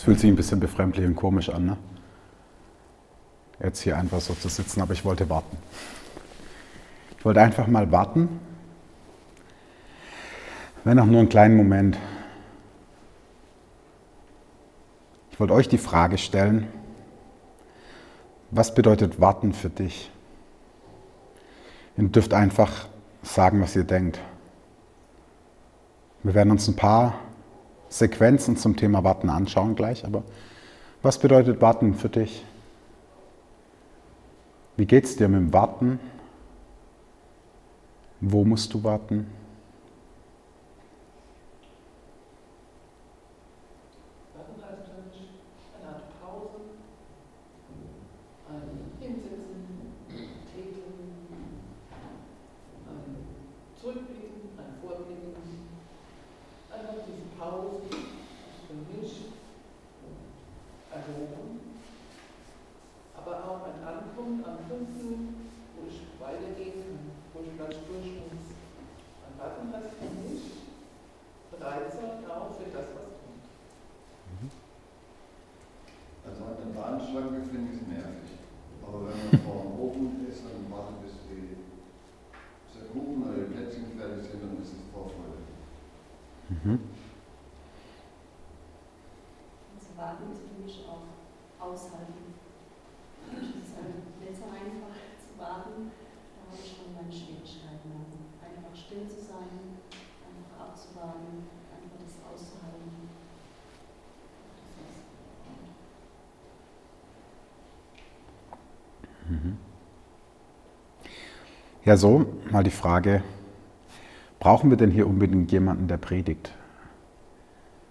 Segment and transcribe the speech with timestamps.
[0.00, 1.76] Es fühlt sich ein bisschen befremdlich und komisch an, ne?
[3.62, 5.58] Jetzt hier einfach so zu sitzen, aber ich wollte warten.
[7.18, 8.40] Ich wollte einfach mal warten,
[10.84, 11.98] wenn auch nur einen kleinen Moment.
[15.32, 16.66] Ich wollte euch die Frage stellen,
[18.50, 20.10] was bedeutet warten für dich?
[21.98, 22.88] Ihr dürft einfach
[23.22, 24.18] sagen, was ihr denkt.
[26.22, 27.18] Wir werden uns ein paar
[27.90, 30.22] Sequenzen zum Thema Warten anschauen gleich, aber
[31.02, 32.44] was bedeutet Warten für dich?
[34.76, 35.98] Wie geht es dir mit dem Warten?
[38.20, 39.26] Wo musst du warten?
[111.82, 113.22] Ja, so mal die Frage,
[114.38, 116.52] brauchen wir denn hier unbedingt jemanden, der predigt?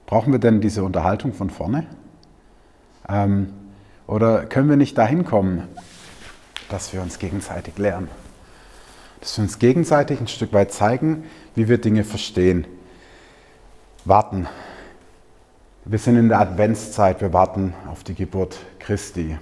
[0.05, 1.87] Brauchen wir denn diese Unterhaltung von vorne?
[3.07, 3.51] Ähm,
[4.05, 5.67] oder können wir nicht dahin kommen,
[6.69, 8.09] dass wir uns gegenseitig lernen?
[9.21, 11.23] Dass wir uns gegenseitig ein Stück weit zeigen,
[11.55, 12.67] wie wir Dinge verstehen.
[14.05, 14.47] Warten.
[15.85, 19.39] Wir sind in der Adventszeit, wir warten auf die Geburt Christi.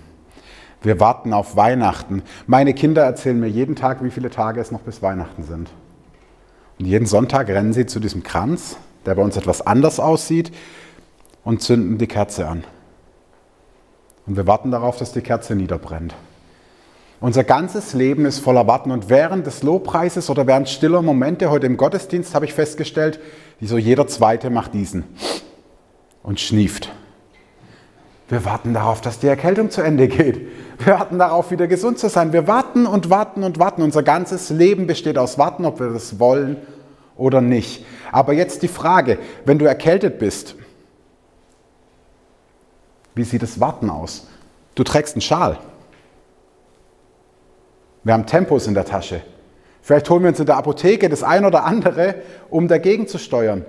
[0.81, 2.23] Wir warten auf Weihnachten.
[2.45, 5.69] Meine Kinder erzählen mir jeden Tag, wie viele Tage es noch bis Weihnachten sind.
[6.79, 10.51] Und jeden Sonntag rennen sie zu diesem Kranz, der bei uns etwas anders aussieht,
[11.43, 12.63] und zünden die Kerze an.
[14.27, 16.13] Und wir warten darauf, dass die Kerze niederbrennt.
[17.19, 21.65] Unser ganzes Leben ist voller Warten und während des Lobpreises oder während stiller Momente heute
[21.65, 23.19] im Gottesdienst habe ich festgestellt,
[23.59, 25.05] wieso jeder Zweite macht diesen
[26.21, 26.91] und schnieft.
[28.29, 30.47] Wir warten darauf, dass die Erkältung zu Ende geht.
[30.79, 32.33] Wir warten darauf, wieder gesund zu sein.
[32.33, 33.81] Wir warten und warten und warten.
[33.81, 36.57] Unser ganzes Leben besteht aus Warten, ob wir das wollen
[37.15, 37.85] oder nicht.
[38.11, 40.55] Aber jetzt die Frage, wenn du erkältet bist,
[43.15, 44.27] wie sieht das Warten aus?
[44.75, 45.57] Du trägst einen Schal.
[48.03, 49.21] Wir haben Tempos in der Tasche.
[49.81, 52.15] Vielleicht holen wir uns in der Apotheke das ein oder andere,
[52.49, 53.65] um dagegen zu steuern.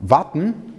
[0.00, 0.75] Warten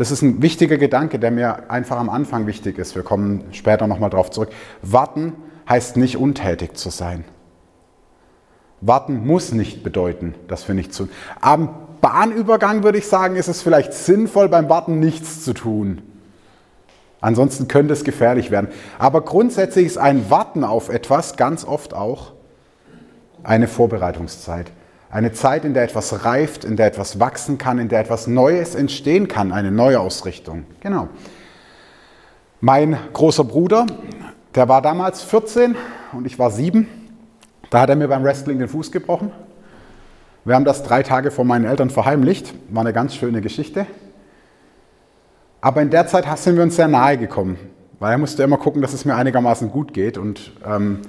[0.00, 2.94] das ist ein wichtiger Gedanke, der mir einfach am Anfang wichtig ist.
[2.94, 4.48] Wir kommen später nochmal drauf zurück.
[4.80, 5.34] Warten
[5.68, 7.26] heißt nicht untätig zu sein.
[8.80, 11.10] Warten muss nicht bedeuten, dass wir nichts tun.
[11.42, 11.68] Am
[12.00, 16.00] Bahnübergang würde ich sagen, ist es vielleicht sinnvoll, beim Warten nichts zu tun.
[17.20, 18.68] Ansonsten könnte es gefährlich werden.
[18.98, 22.32] Aber grundsätzlich ist ein Warten auf etwas ganz oft auch
[23.42, 24.72] eine Vorbereitungszeit.
[25.12, 28.76] Eine Zeit, in der etwas reift, in der etwas wachsen kann, in der etwas Neues
[28.76, 30.64] entstehen kann, eine Neuausrichtung.
[30.80, 31.08] Genau.
[32.60, 33.86] Mein großer Bruder,
[34.54, 35.74] der war damals 14
[36.12, 36.86] und ich war 7.
[37.70, 39.32] Da hat er mir beim Wrestling den Fuß gebrochen.
[40.44, 42.54] Wir haben das drei Tage vor meinen Eltern verheimlicht.
[42.68, 43.86] War eine ganz schöne Geschichte.
[45.60, 47.58] Aber in der Zeit sind wir uns sehr nahe gekommen,
[47.98, 50.18] weil er musste immer gucken, dass es mir einigermaßen gut geht.
[50.18, 51.00] Und ähm,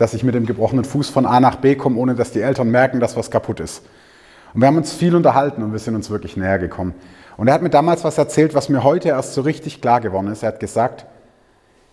[0.00, 2.70] dass ich mit dem gebrochenen Fuß von A nach B komme, ohne dass die Eltern
[2.70, 3.82] merken, dass was kaputt ist.
[4.54, 6.94] Und wir haben uns viel unterhalten und wir sind uns wirklich näher gekommen.
[7.36, 10.28] Und er hat mir damals was erzählt, was mir heute erst so richtig klar geworden
[10.28, 10.42] ist.
[10.42, 11.04] Er hat gesagt,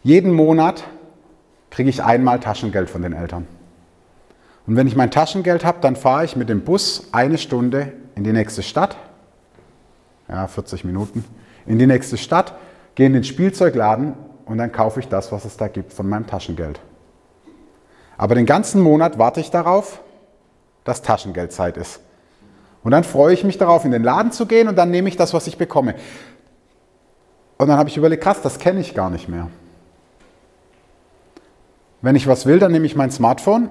[0.03, 0.85] jeden Monat
[1.69, 3.45] kriege ich einmal Taschengeld von den Eltern.
[4.67, 8.23] Und wenn ich mein Taschengeld habe, dann fahre ich mit dem Bus eine Stunde in
[8.23, 8.95] die nächste Stadt,
[10.29, 11.25] ja, 40 Minuten,
[11.65, 12.55] in die nächste Stadt,
[12.95, 14.13] gehe in den Spielzeugladen
[14.45, 16.79] und dann kaufe ich das, was es da gibt von meinem Taschengeld.
[18.17, 20.01] Aber den ganzen Monat warte ich darauf,
[20.83, 21.99] dass Taschengeldzeit ist.
[22.83, 25.17] Und dann freue ich mich darauf, in den Laden zu gehen und dann nehme ich
[25.17, 25.95] das, was ich bekomme.
[27.57, 29.49] Und dann habe ich überlegt, krass, das kenne ich gar nicht mehr.
[32.01, 33.69] Wenn ich was will, dann nehme ich mein Smartphone,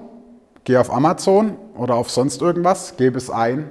[0.65, 3.67] gehe auf Amazon oder auf sonst irgendwas, gebe es ein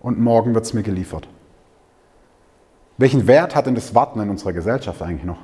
[0.00, 1.28] und morgen wird es mir geliefert.
[2.96, 5.38] Welchen Wert hat denn das Warten in unserer Gesellschaft eigentlich noch?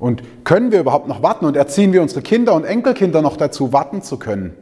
[0.00, 3.72] Und können wir überhaupt noch warten und erziehen wir unsere Kinder und Enkelkinder noch dazu,
[3.74, 4.56] warten zu können?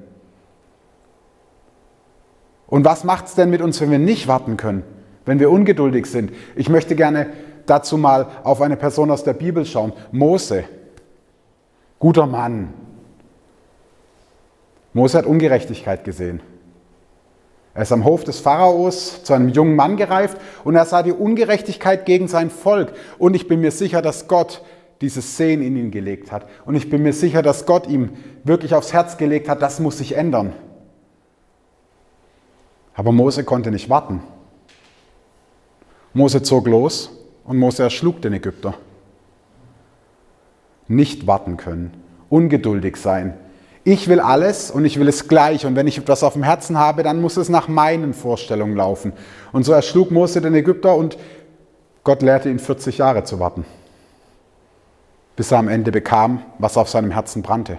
[2.67, 4.83] Und was macht es denn mit uns, wenn wir nicht warten können,
[5.25, 6.33] wenn wir ungeduldig sind?
[6.57, 7.29] Ich möchte gerne
[7.67, 9.93] dazu mal auf eine Person aus der Bibel schauen.
[10.11, 10.65] Mose,
[12.01, 12.75] guter Mann.
[14.93, 16.41] Mose hat Ungerechtigkeit gesehen.
[17.75, 21.13] Er ist am Hof des Pharaos zu einem jungen Mann gereift und er sah die
[21.13, 22.93] Ungerechtigkeit gegen sein Volk.
[23.19, 24.63] Und ich bin mir sicher, dass Gott
[25.01, 26.49] dieses Sehen in ihn gelegt hat.
[26.65, 28.11] Und ich bin mir sicher, dass Gott ihm
[28.45, 30.53] wirklich aufs Herz gelegt hat, das muss sich ändern.
[32.95, 34.23] Aber Mose konnte nicht warten.
[36.13, 37.11] Mose zog los
[37.45, 38.75] und Mose erschlug den Ägypter.
[40.89, 41.93] Nicht warten können,
[42.29, 43.35] ungeduldig sein,
[43.91, 45.65] ich will alles und ich will es gleich.
[45.65, 49.15] Und wenn ich etwas auf dem Herzen habe, dann muss es nach meinen Vorstellungen laufen.
[49.51, 51.17] Und so erschlug Mose den Ägypter und
[52.05, 53.65] Gott lehrte ihn 40 Jahre zu warten,
[55.39, 57.79] bis er am Ende bekam, was auf seinem Herzen brannte.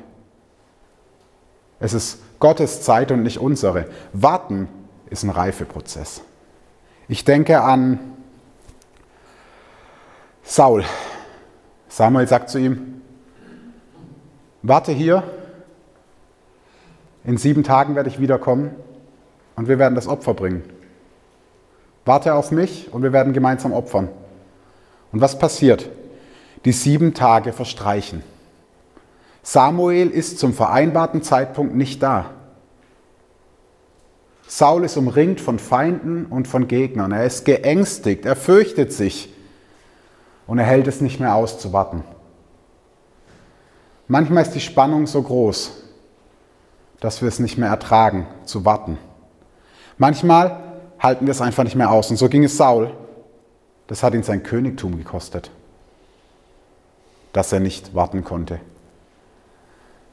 [1.82, 3.90] Es ist Gottes Zeit und nicht unsere.
[4.14, 4.70] Warten
[5.10, 6.22] ist ein Reifeprozess.
[7.10, 8.00] Ich denke an
[10.42, 10.86] Saul.
[11.90, 13.02] Samuel sagt zu ihm,
[14.62, 15.24] warte hier
[17.26, 18.74] in sieben Tagen werde ich wiederkommen
[19.58, 20.64] und wir werden das Opfer bringen.
[22.06, 24.08] Warte auf mich und wir werden gemeinsam opfern.
[25.12, 25.90] Und was passiert?
[26.66, 28.24] Die sieben Tage verstreichen.
[29.44, 32.32] Samuel ist zum vereinbarten Zeitpunkt nicht da.
[34.48, 37.12] Saul ist umringt von Feinden und von Gegnern.
[37.12, 39.34] Er ist geängstigt, er fürchtet sich
[40.48, 42.04] und er hält es nicht mehr aus zu warten.
[44.08, 45.84] Manchmal ist die Spannung so groß,
[47.00, 48.98] dass wir es nicht mehr ertragen, zu warten.
[50.00, 50.60] Manchmal
[51.00, 52.10] halten wir es einfach nicht mehr aus.
[52.10, 52.92] Und so ging es Saul.
[53.86, 55.52] Das hat ihn sein Königtum gekostet,
[57.34, 58.60] dass er nicht warten konnte.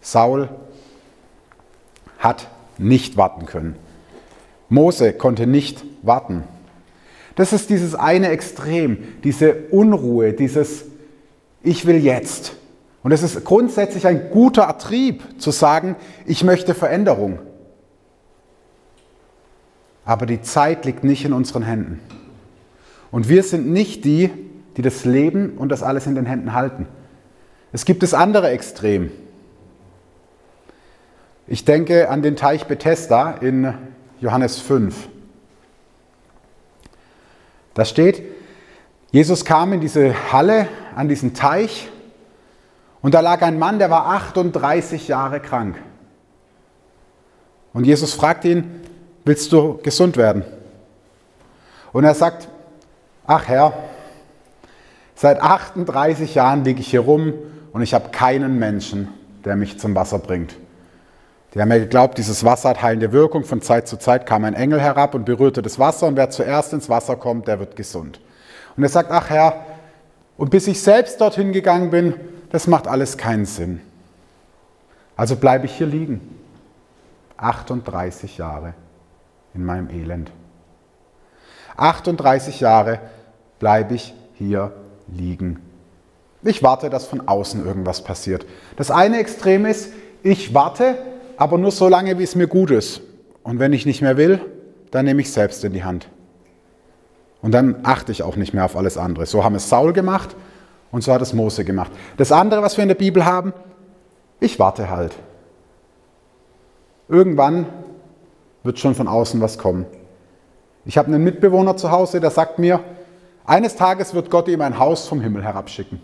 [0.00, 0.48] Saul
[2.18, 2.48] hat
[2.78, 3.76] nicht warten können.
[4.68, 6.44] Mose konnte nicht warten.
[7.36, 10.86] Das ist dieses eine Extrem, diese Unruhe, dieses
[11.62, 12.56] Ich will jetzt.
[13.02, 17.38] Und es ist grundsätzlich ein guter Ertrieb zu sagen, ich möchte Veränderung.
[20.04, 22.00] Aber die Zeit liegt nicht in unseren Händen.
[23.10, 24.30] Und wir sind nicht die,
[24.76, 26.86] die das Leben und das alles in den Händen halten.
[27.76, 29.12] Es gibt das andere Extrem.
[31.46, 33.74] Ich denke an den Teich Bethesda in
[34.18, 35.08] Johannes 5.
[37.74, 38.22] Da steht,
[39.10, 41.90] Jesus kam in diese Halle, an diesen Teich
[43.02, 45.76] und da lag ein Mann, der war 38 Jahre krank.
[47.74, 48.80] Und Jesus fragt ihn,
[49.26, 50.46] willst du gesund werden?
[51.92, 52.48] Und er sagt,
[53.26, 53.74] ach Herr,
[55.14, 57.34] seit 38 Jahren liege ich hier rum
[57.76, 59.08] und ich habe keinen Menschen,
[59.44, 60.56] der mich zum Wasser bringt.
[61.52, 63.44] Die haben ja geglaubt, dieses Wasser hat heilende Wirkung.
[63.44, 66.72] Von Zeit zu Zeit kam ein Engel herab und berührte das Wasser und wer zuerst
[66.72, 68.18] ins Wasser kommt, der wird gesund.
[68.78, 69.66] Und er sagt, ach Herr,
[70.38, 72.14] und bis ich selbst dorthin gegangen bin,
[72.50, 73.82] das macht alles keinen Sinn.
[75.14, 76.22] Also bleibe ich hier liegen.
[77.36, 78.72] 38 Jahre
[79.52, 80.30] in meinem Elend.
[81.76, 83.00] 38 Jahre
[83.58, 84.72] bleibe ich hier
[85.08, 85.65] liegen.
[86.42, 88.46] Ich warte, dass von außen irgendwas passiert.
[88.76, 90.96] Das eine Extrem ist, ich warte,
[91.36, 93.00] aber nur so lange, wie es mir gut ist.
[93.42, 94.40] Und wenn ich nicht mehr will,
[94.90, 96.08] dann nehme ich selbst in die Hand.
[97.42, 99.26] Und dann achte ich auch nicht mehr auf alles andere.
[99.26, 100.34] So haben es Saul gemacht
[100.90, 101.92] und so hat es Mose gemacht.
[102.16, 103.52] Das andere, was wir in der Bibel haben,
[104.40, 105.14] ich warte halt.
[107.08, 107.66] Irgendwann
[108.64, 109.86] wird schon von außen was kommen.
[110.84, 112.80] Ich habe einen Mitbewohner zu Hause, der sagt mir,
[113.44, 116.00] eines Tages wird Gott ihm ein Haus vom Himmel herabschicken.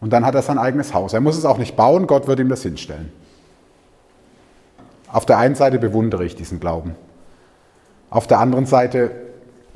[0.00, 1.12] Und dann hat er sein eigenes Haus.
[1.12, 3.12] Er muss es auch nicht bauen, Gott wird ihm das hinstellen.
[5.08, 6.94] Auf der einen Seite bewundere ich diesen Glauben.
[8.10, 9.10] Auf der anderen Seite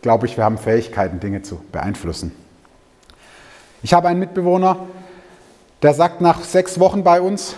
[0.02, 2.32] glaube ich, wir haben Fähigkeiten, Dinge zu beeinflussen.
[3.82, 4.86] Ich habe einen Mitbewohner,
[5.82, 7.54] der sagt nach sechs Wochen bei uns,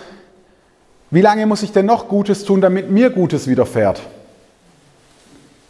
[1.11, 4.01] wie lange muss ich denn noch Gutes tun, damit mir Gutes widerfährt?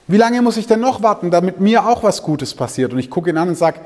[0.06, 2.92] Wie lange muss ich denn noch warten, damit mir auch was Gutes passiert?
[2.92, 3.80] Und ich gucke ihn an und sage,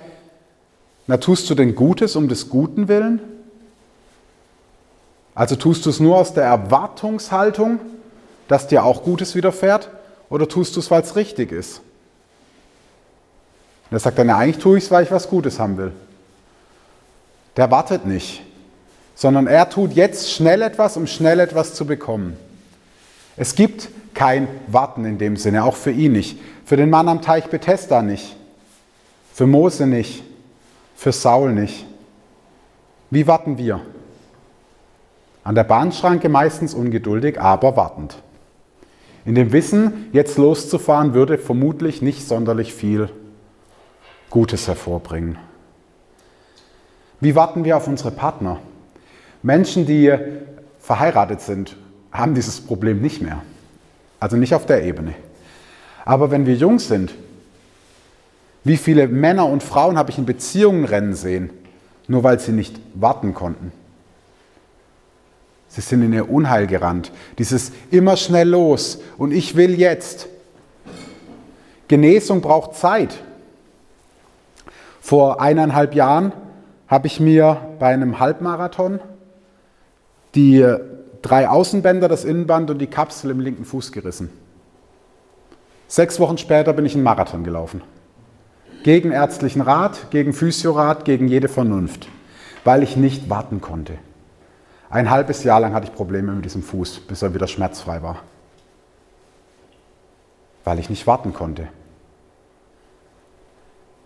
[1.07, 3.21] na tust du denn Gutes um des Guten willen?
[5.35, 7.79] Also tust du es nur aus der Erwartungshaltung,
[8.49, 9.91] dass dir auch Gutes widerfährt?
[10.31, 11.79] Oder tust du es, weil es richtig ist?
[13.91, 15.93] Und er sagt dann, ja, eigentlich tue ich es, weil ich was Gutes haben will
[17.57, 18.43] der wartet nicht,
[19.15, 22.37] sondern er tut jetzt schnell etwas, um schnell etwas zu bekommen.
[23.37, 27.23] Es gibt kein Warten in dem Sinne, auch für ihn nicht, für den Mann am
[27.23, 28.37] Teich Bethesda nicht.
[29.33, 30.23] Für Mose nicht,
[30.97, 31.87] für Saul nicht.
[33.11, 33.81] Wie warten wir?
[35.45, 38.17] An der Bahnschranke meistens ungeduldig, aber wartend.
[39.25, 43.11] In dem Wissen, jetzt loszufahren, würde vermutlich nicht sonderlich viel
[44.31, 45.39] Gutes hervorbringen.
[47.21, 48.59] Wie warten wir auf unsere Partner?
[49.43, 50.13] Menschen, die
[50.81, 51.77] verheiratet sind,
[52.11, 53.43] haben dieses Problem nicht mehr.
[54.19, 55.15] Also nicht auf der Ebene.
[56.05, 57.15] Aber wenn wir jung sind,
[58.67, 61.51] wie viele Männer und Frauen habe ich in Beziehungen rennen sehen,
[62.09, 63.71] nur weil sie nicht warten konnten?
[65.69, 67.13] Sie sind in ihr Unheil gerannt.
[67.39, 70.27] Dieses immer schnell los und ich will jetzt.
[71.87, 73.23] Genesung braucht Zeit.
[75.01, 76.33] Vor eineinhalb Jahren
[76.89, 78.99] habe ich mir bei einem Halbmarathon
[80.35, 80.67] die
[81.23, 84.31] drei Außenbänder, das Innenband und die Kapsel im linken Fuß gerissen.
[85.87, 87.83] Sechs Wochen später bin ich einen Marathon gelaufen.
[88.83, 92.09] Gegen ärztlichen Rat, gegen Physiorat, gegen jede Vernunft,
[92.65, 93.99] weil ich nicht warten konnte.
[94.89, 98.23] Ein halbes Jahr lang hatte ich Probleme mit diesem Fuß, bis er wieder schmerzfrei war.
[100.65, 101.69] Weil ich nicht warten konnte.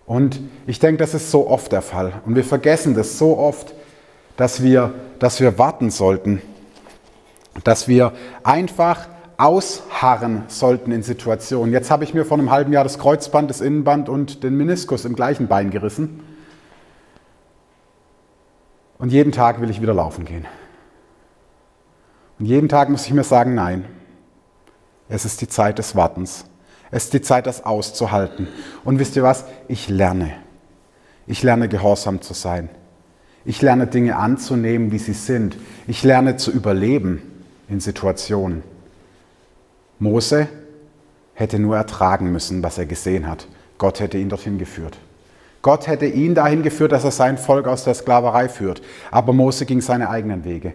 [0.07, 2.15] Und ich denke, das ist so oft der Fall.
[2.25, 3.75] Und wir vergessen das so oft,
[4.37, 6.43] dass wir, dass wir warten sollten.
[7.63, 8.13] Dass wir
[8.43, 9.07] einfach
[9.41, 11.73] ausharren sollten in Situationen.
[11.73, 15.07] Jetzt habe ich mir vor einem halben Jahr das Kreuzband, das Innenband und den Meniskus
[15.07, 16.21] im gleichen Bein gerissen.
[18.99, 20.47] Und jeden Tag will ich wieder laufen gehen.
[22.39, 23.87] Und jeden Tag muss ich mir sagen, nein,
[25.09, 26.45] es ist die Zeit des Wartens.
[26.91, 28.47] Es ist die Zeit, das auszuhalten.
[28.85, 29.45] Und wisst ihr was?
[29.69, 30.33] Ich lerne.
[31.27, 32.69] Ich lerne gehorsam zu sein.
[33.45, 35.57] Ich lerne Dinge anzunehmen, wie sie sind.
[35.87, 37.23] Ich lerne zu überleben
[37.69, 38.63] in Situationen.
[40.01, 40.49] Mose
[41.35, 43.47] hätte nur ertragen müssen, was er gesehen hat.
[43.79, 44.99] Gott hätte ihn dorthin geführt.
[45.63, 48.81] Gott hätte ihn dahin geführt, dass er sein Volk aus der Sklaverei führt.
[49.11, 50.73] Aber Mose ging seine eigenen Wege.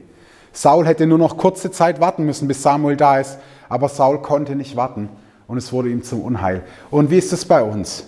[0.53, 3.39] Saul hätte nur noch kurze Zeit warten müssen, bis Samuel da ist.
[3.67, 5.10] Aber Saul konnte nicht warten
[5.48, 6.63] und es wurde ihm zum Unheil.
[6.91, 8.05] Und wie ist es bei uns?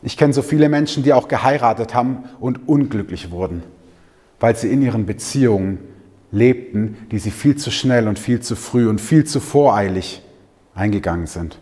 [0.00, 3.64] Ich kenne so viele Menschen, die auch geheiratet haben und unglücklich wurden,
[4.38, 5.80] weil sie in ihren Beziehungen
[6.30, 10.22] lebten, die sie viel zu schnell und viel zu früh und viel zu voreilig
[10.74, 11.58] eingegangen sind.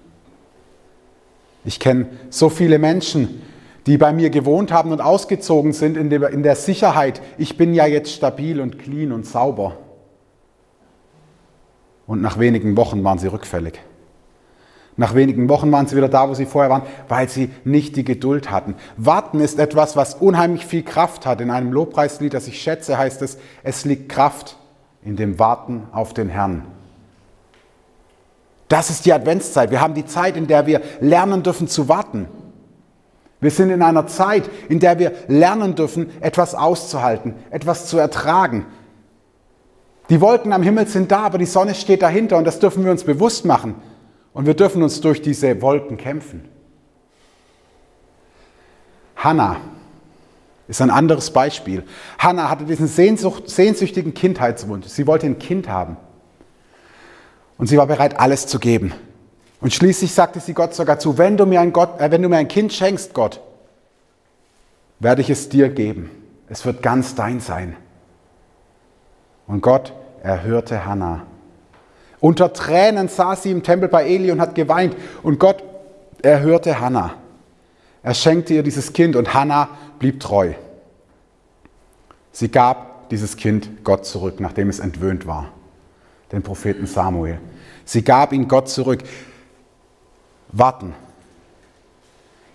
[1.64, 3.42] Ich kenne so viele Menschen,
[3.87, 7.73] die bei mir gewohnt haben und ausgezogen sind in der, in der Sicherheit, ich bin
[7.73, 9.78] ja jetzt stabil und clean und sauber.
[12.06, 13.80] Und nach wenigen Wochen waren sie rückfällig.
[14.96, 18.04] Nach wenigen Wochen waren sie wieder da, wo sie vorher waren, weil sie nicht die
[18.04, 18.74] Geduld hatten.
[18.96, 21.40] Warten ist etwas, was unheimlich viel Kraft hat.
[21.42, 24.56] In einem Lobpreislied, das ich schätze, heißt es, es liegt Kraft
[25.02, 26.64] in dem Warten auf den Herrn.
[28.68, 29.70] Das ist die Adventszeit.
[29.70, 32.26] Wir haben die Zeit, in der wir lernen dürfen zu warten.
[33.40, 38.64] Wir sind in einer Zeit, in der wir lernen dürfen, etwas auszuhalten, etwas zu ertragen.
[40.08, 42.90] Die Wolken am Himmel sind da, aber die Sonne steht dahinter und das dürfen wir
[42.90, 43.74] uns bewusst machen.
[44.36, 46.46] Und wir dürfen uns durch diese Wolken kämpfen.
[49.16, 49.56] Hannah
[50.68, 51.84] ist ein anderes Beispiel.
[52.18, 54.88] Hannah hatte diesen Sehnsucht, sehnsüchtigen Kindheitswunsch.
[54.88, 55.96] Sie wollte ein Kind haben.
[57.56, 58.92] Und sie war bereit, alles zu geben.
[59.62, 62.28] Und schließlich sagte sie Gott sogar zu, wenn du mir ein, Gott, äh, wenn du
[62.28, 63.40] mir ein Kind schenkst, Gott,
[64.98, 66.10] werde ich es dir geben.
[66.50, 67.74] Es wird ganz dein sein.
[69.46, 71.26] Und Gott erhörte Hannah.
[72.26, 74.97] Unter Tränen saß sie im Tempel bei Eli und hat geweint.
[75.23, 75.62] Und Gott
[76.23, 77.14] erhörte Hannah.
[78.02, 79.68] Er schenkte ihr dieses Kind und Hannah
[80.00, 80.54] blieb treu.
[82.33, 85.52] Sie gab dieses Kind Gott zurück, nachdem es entwöhnt war,
[86.33, 87.38] den Propheten Samuel.
[87.85, 89.04] Sie gab ihn Gott zurück.
[90.49, 90.97] Warten.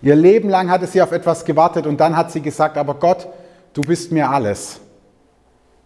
[0.01, 3.25] Ihr Leben lang hatte sie auf etwas gewartet und dann hat sie gesagt, aber Gott,
[3.71, 4.81] du bist mir alles.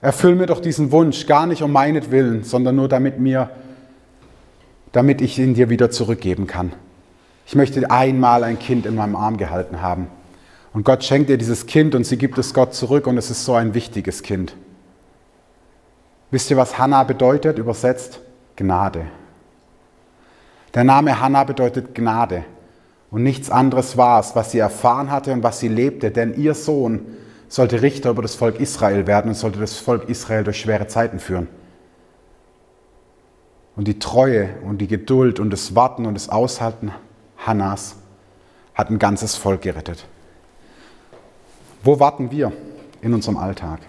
[0.02, 3.52] Erfüll mir doch diesen Wunsch, gar nicht um meinetwillen, sondern nur damit mir
[4.96, 6.72] damit ich ihn dir wieder zurückgeben kann.
[7.46, 10.08] Ich möchte einmal ein Kind in meinem Arm gehalten haben.
[10.72, 13.44] Und Gott schenkt ihr dieses Kind und sie gibt es Gott zurück und es ist
[13.44, 14.56] so ein wichtiges Kind.
[16.32, 17.60] Wisst ihr, was Hannah bedeutet?
[17.60, 18.22] Übersetzt
[18.56, 19.08] Gnade.
[20.74, 22.46] Der Name Hannah bedeutet Gnade.
[23.12, 26.54] Und nichts anderes war es, was sie erfahren hatte und was sie lebte, denn ihr
[26.54, 27.02] Sohn
[27.50, 31.20] sollte Richter über das Volk Israel werden und sollte das Volk Israel durch schwere Zeiten
[31.20, 31.50] führen.
[33.76, 36.92] Und die Treue und die Geduld und das Warten und das Aushalten
[37.38, 37.98] Hannas
[38.74, 40.06] hat ein ganzes Volk gerettet.
[41.84, 42.52] Wo warten wir
[43.02, 43.80] in unserem Alltag?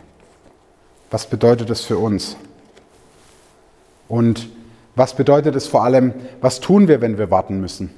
[1.10, 2.36] Was bedeutet es für uns?
[4.08, 4.48] Und
[4.94, 7.90] was bedeutet es vor allem, was tun wir, wenn wir warten müssen?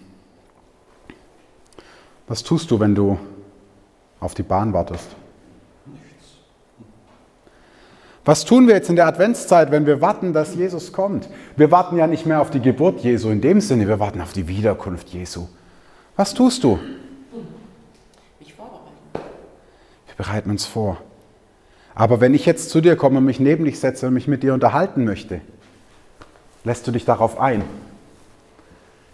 [2.26, 3.18] Was tust du, wenn du
[4.21, 5.09] auf die Bahn wartest?
[8.28, 11.30] Was tun wir jetzt in der Adventszeit, wenn wir warten, dass Jesus kommt?
[11.56, 14.35] Wir warten ja nicht mehr auf die Geburt Jesu in dem Sinne, wir warten auf
[14.35, 15.47] die Wiederkunft Jesu.
[16.14, 16.78] Was tust du?
[18.38, 18.90] Ich vorbereite.
[19.14, 20.99] Wir bereiten uns vor.
[21.94, 24.42] Aber wenn ich jetzt zu dir komme und mich neben dich setze und mich mit
[24.42, 25.40] dir unterhalten möchte,
[26.64, 27.64] lässt du dich darauf ein.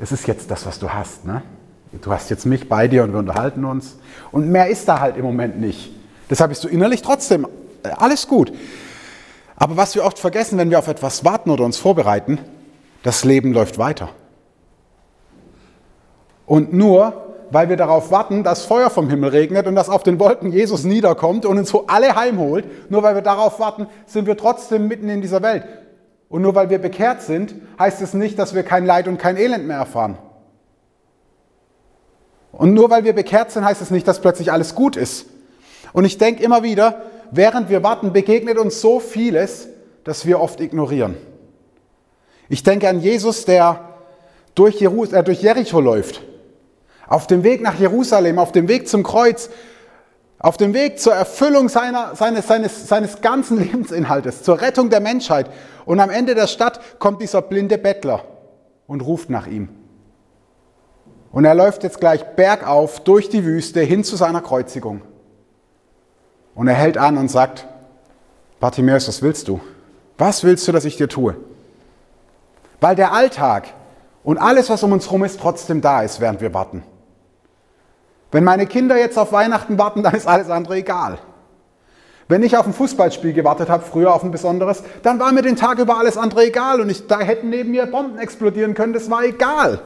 [0.00, 1.24] Es ist jetzt das, was du hast.
[1.24, 1.42] Ne?
[2.02, 3.96] Du hast jetzt mich bei dir und wir unterhalten uns.
[4.32, 5.92] Und mehr ist da halt im Moment nicht.
[6.28, 7.46] Deshalb bist du innerlich trotzdem
[7.84, 8.50] äh, alles gut.
[9.56, 12.38] Aber was wir oft vergessen, wenn wir auf etwas warten oder uns vorbereiten,
[13.02, 14.10] das Leben läuft weiter.
[16.46, 20.18] Und nur weil wir darauf warten, dass Feuer vom Himmel regnet und dass auf den
[20.18, 24.36] Wolken Jesus niederkommt und uns so alle heimholt, nur weil wir darauf warten, sind wir
[24.36, 25.64] trotzdem mitten in dieser Welt.
[26.28, 29.36] Und nur weil wir bekehrt sind, heißt es nicht, dass wir kein Leid und kein
[29.36, 30.18] Elend mehr erfahren.
[32.50, 35.26] Und nur weil wir bekehrt sind, heißt es nicht, dass plötzlich alles gut ist.
[35.92, 37.02] Und ich denke immer wieder,
[37.36, 39.68] während wir warten, begegnet uns so vieles,
[40.04, 41.16] das wir oft ignorieren.
[42.48, 43.80] Ich denke an Jesus, der
[44.54, 46.22] durch, Jerus äh, durch Jericho läuft,
[47.06, 49.50] auf dem Weg nach Jerusalem, auf dem Weg zum Kreuz,
[50.38, 55.50] auf dem Weg zur Erfüllung seiner, seines, seines, seines ganzen Lebensinhaltes, zur Rettung der Menschheit.
[55.86, 58.24] Und am Ende der Stadt kommt dieser blinde Bettler
[58.86, 59.68] und ruft nach ihm.
[61.32, 65.02] Und er läuft jetzt gleich bergauf durch die Wüste hin zu seiner Kreuzigung.
[66.54, 67.66] Und er hält an und sagt,
[68.60, 69.60] Bartimäus, was willst du?
[70.18, 71.36] Was willst du, dass ich dir tue?
[72.80, 73.68] Weil der Alltag
[74.22, 76.82] und alles, was um uns herum ist, trotzdem da ist, während wir warten.
[78.30, 81.18] Wenn meine Kinder jetzt auf Weihnachten warten, dann ist alles andere egal.
[82.26, 85.56] Wenn ich auf ein Fußballspiel gewartet habe, früher auf ein besonderes, dann war mir den
[85.56, 89.10] Tag über alles andere egal und ich, da hätten neben mir Bomben explodieren können, das
[89.10, 89.80] war egal.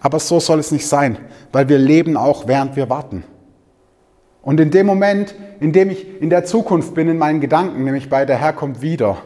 [0.00, 1.18] Aber so soll es nicht sein,
[1.52, 3.24] weil wir leben auch, während wir warten.
[4.42, 8.08] Und in dem Moment, in dem ich in der Zukunft bin, in meinen Gedanken, nämlich
[8.08, 9.18] bei der Herr kommt wieder,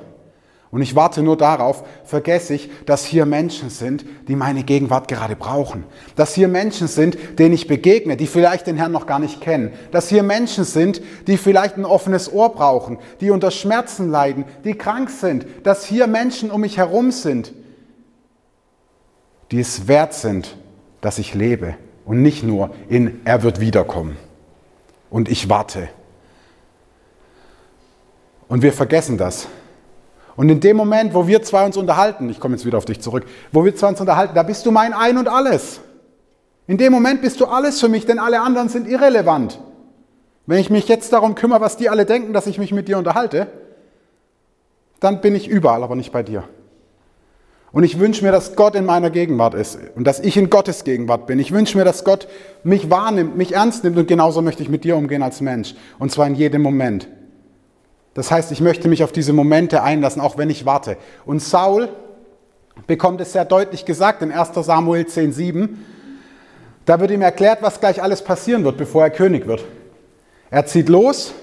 [0.75, 5.37] und ich warte nur darauf, vergesse ich, dass hier Menschen sind, die meine Gegenwart gerade
[5.37, 5.85] brauchen.
[6.17, 9.73] Dass hier Menschen sind, denen ich begegne, die vielleicht den Herrn noch gar nicht kennen.
[9.93, 14.75] Dass hier Menschen sind, die vielleicht ein offenes Ohr brauchen, die unter Schmerzen leiden, die
[14.75, 15.47] krank sind.
[15.63, 17.53] Dass hier Menschen um mich herum sind,
[19.53, 20.57] die es wert sind,
[21.01, 24.17] dass ich lebe und nicht nur in Er wird wiederkommen
[25.15, 25.89] und ich warte.
[28.49, 29.47] Und wir vergessen das.
[30.35, 33.01] Und in dem Moment, wo wir zwei uns unterhalten, ich komme jetzt wieder auf dich
[33.01, 35.81] zurück, wo wir zwei uns unterhalten, da bist du mein Ein und alles.
[36.67, 39.61] In dem Moment bist du alles für mich, denn alle anderen sind irrelevant.
[40.47, 42.99] Wenn ich mich jetzt darum kümmere, was die alle denken, dass ich mich mit dir
[42.99, 43.47] unterhalte,
[44.99, 46.43] dann bin ich überall, aber nicht bei dir.
[47.75, 50.85] Und ich wünsche mir, dass Gott in meiner Gegenwart ist und dass ich in Gottes
[50.85, 51.41] Gegenwart bin.
[51.41, 52.29] Ich wünsche mir, dass Gott
[52.63, 55.75] mich wahrnimmt, mich ernst nimmt und genauso möchte ich mit dir umgehen als Mensch.
[55.99, 57.09] Und zwar in jedem Moment.
[58.15, 60.97] Das heißt, ich möchte mich auf diese Momente einlassen, auch wenn ich warte.
[61.27, 61.89] Und Saul
[62.87, 65.71] bekommt es sehr deutlich gesagt in 1 Samuel 10,7.
[66.85, 69.65] Da wird ihm erklärt, was gleich alles passieren wird, bevor er König wird.
[70.49, 71.35] Er zieht los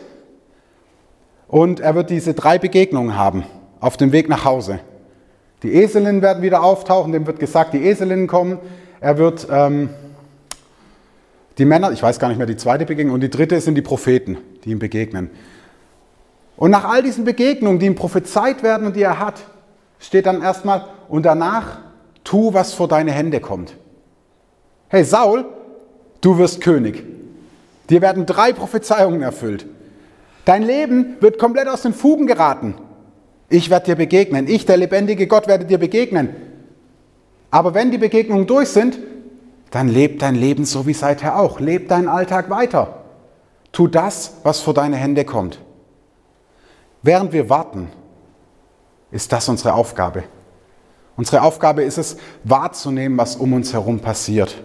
[1.49, 3.43] und er wird diese drei Begegnungen haben
[3.81, 4.79] auf dem Weg nach Hause.
[5.63, 8.59] Die Eselinnen werden wieder auftauchen, dem wird gesagt, die Eselinnen kommen.
[8.99, 9.89] Er wird ähm,
[11.57, 13.81] die Männer, ich weiß gar nicht mehr, die zweite Begegnung und die dritte sind die
[13.81, 15.29] Propheten, die ihm begegnen.
[16.57, 19.41] Und nach all diesen Begegnungen, die ihm prophezeit werden und die er hat,
[19.99, 21.79] steht dann erstmal, und danach
[22.23, 23.75] tu, was vor deine Hände kommt.
[24.89, 25.45] Hey Saul,
[26.21, 27.03] du wirst König.
[27.89, 29.65] Dir werden drei Prophezeiungen erfüllt.
[30.45, 32.75] Dein Leben wird komplett aus den Fugen geraten.
[33.51, 34.47] Ich werde dir begegnen.
[34.47, 36.29] Ich, der lebendige Gott, werde dir begegnen.
[37.51, 38.97] Aber wenn die Begegnungen durch sind,
[39.71, 41.59] dann leb dein Leben so wie seither auch.
[41.59, 43.03] Leb deinen Alltag weiter.
[43.73, 45.59] Tu das, was vor deine Hände kommt.
[47.01, 47.89] Während wir warten,
[49.11, 50.23] ist das unsere Aufgabe.
[51.17, 54.63] Unsere Aufgabe ist es, wahrzunehmen, was um uns herum passiert.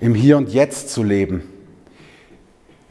[0.00, 1.42] Im Hier und Jetzt zu leben.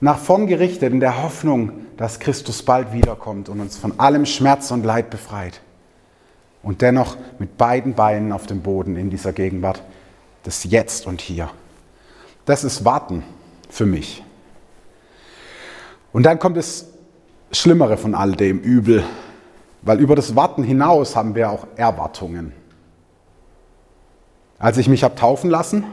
[0.03, 4.69] Nach vorn gerichtet in der Hoffnung, dass Christus bald wiederkommt und uns von allem Schmerz
[4.69, 5.61] und Leid befreit.
[6.61, 9.81] Und dennoch mit beiden Beinen auf dem Boden in dieser Gegenwart,
[10.43, 11.49] das Jetzt und Hier.
[12.43, 13.23] Das ist Warten
[13.69, 14.25] für mich.
[16.11, 16.89] Und dann kommt das
[17.53, 19.05] Schlimmere von all dem Übel,
[19.83, 22.51] weil über das Warten hinaus haben wir auch Erwartungen.
[24.59, 25.85] Als ich mich habe taufen lassen,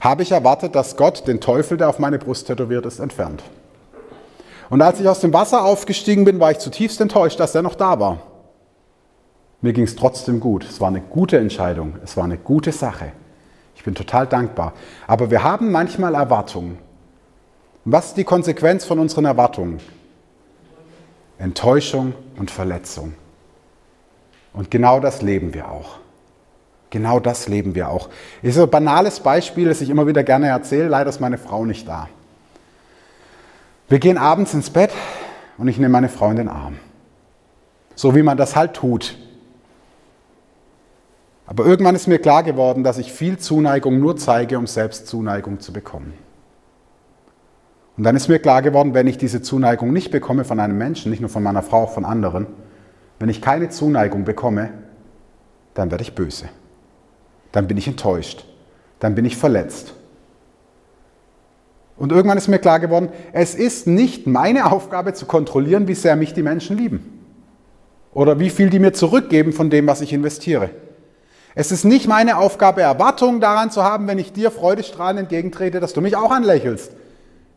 [0.00, 3.42] habe ich erwartet, dass Gott den Teufel, der auf meine Brust tätowiert ist, entfernt.
[4.68, 7.74] Und als ich aus dem Wasser aufgestiegen bin, war ich zutiefst enttäuscht, dass er noch
[7.74, 8.18] da war.
[9.60, 10.64] Mir ging es trotzdem gut.
[10.64, 11.94] Es war eine gute Entscheidung.
[12.04, 13.12] Es war eine gute Sache.
[13.74, 14.72] Ich bin total dankbar.
[15.06, 16.78] Aber wir haben manchmal Erwartungen.
[17.84, 19.78] Was ist die Konsequenz von unseren Erwartungen?
[21.38, 23.14] Enttäuschung und Verletzung.
[24.52, 25.98] Und genau das leben wir auch.
[26.90, 28.08] Genau das leben wir auch.
[28.42, 30.88] Ist ein banales Beispiel, das ich immer wieder gerne erzähle.
[30.88, 32.08] Leider ist meine Frau nicht da.
[33.88, 34.90] Wir gehen abends ins Bett
[35.58, 36.76] und ich nehme meine Frau in den Arm.
[37.94, 39.16] So wie man das halt tut.
[41.46, 45.60] Aber irgendwann ist mir klar geworden, dass ich viel Zuneigung nur zeige, um selbst Zuneigung
[45.60, 46.12] zu bekommen.
[47.96, 51.10] Und dann ist mir klar geworden, wenn ich diese Zuneigung nicht bekomme von einem Menschen,
[51.10, 52.46] nicht nur von meiner Frau, auch von anderen,
[53.18, 54.70] wenn ich keine Zuneigung bekomme,
[55.74, 56.48] dann werde ich böse.
[57.56, 58.44] Dann bin ich enttäuscht.
[59.00, 59.94] Dann bin ich verletzt.
[61.96, 66.16] Und irgendwann ist mir klar geworden, es ist nicht meine Aufgabe zu kontrollieren, wie sehr
[66.16, 67.24] mich die Menschen lieben.
[68.12, 70.68] Oder wie viel die mir zurückgeben von dem, was ich investiere.
[71.54, 75.94] Es ist nicht meine Aufgabe, Erwartungen daran zu haben, wenn ich dir freudestrahlend entgegentrete, dass
[75.94, 76.92] du mich auch anlächelst.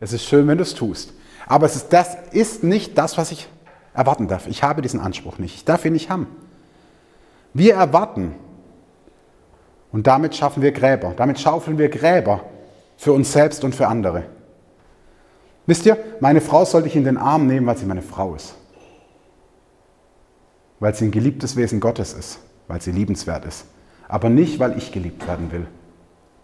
[0.00, 1.12] Es ist schön, wenn du es tust.
[1.46, 3.48] Aber es ist, das ist nicht das, was ich
[3.92, 4.46] erwarten darf.
[4.46, 5.56] Ich habe diesen Anspruch nicht.
[5.56, 6.26] Ich darf ihn nicht haben.
[7.52, 8.34] Wir erwarten.
[9.92, 11.14] Und damit schaffen wir Gräber.
[11.16, 12.44] Damit schaufeln wir Gräber
[12.96, 14.24] für uns selbst und für andere.
[15.66, 18.54] Wisst ihr, meine Frau sollte ich in den Arm nehmen, weil sie meine Frau ist.
[20.78, 23.66] Weil sie ein geliebtes Wesen Gottes ist, weil sie liebenswert ist.
[24.08, 25.66] Aber nicht, weil ich geliebt werden will.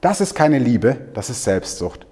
[0.00, 2.06] Das ist keine Liebe, das ist Selbstsucht.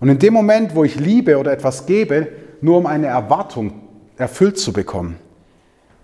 [0.00, 2.28] Und in dem Moment, wo ich liebe oder etwas gebe,
[2.60, 3.82] nur um eine Erwartung
[4.16, 5.16] erfüllt zu bekommen,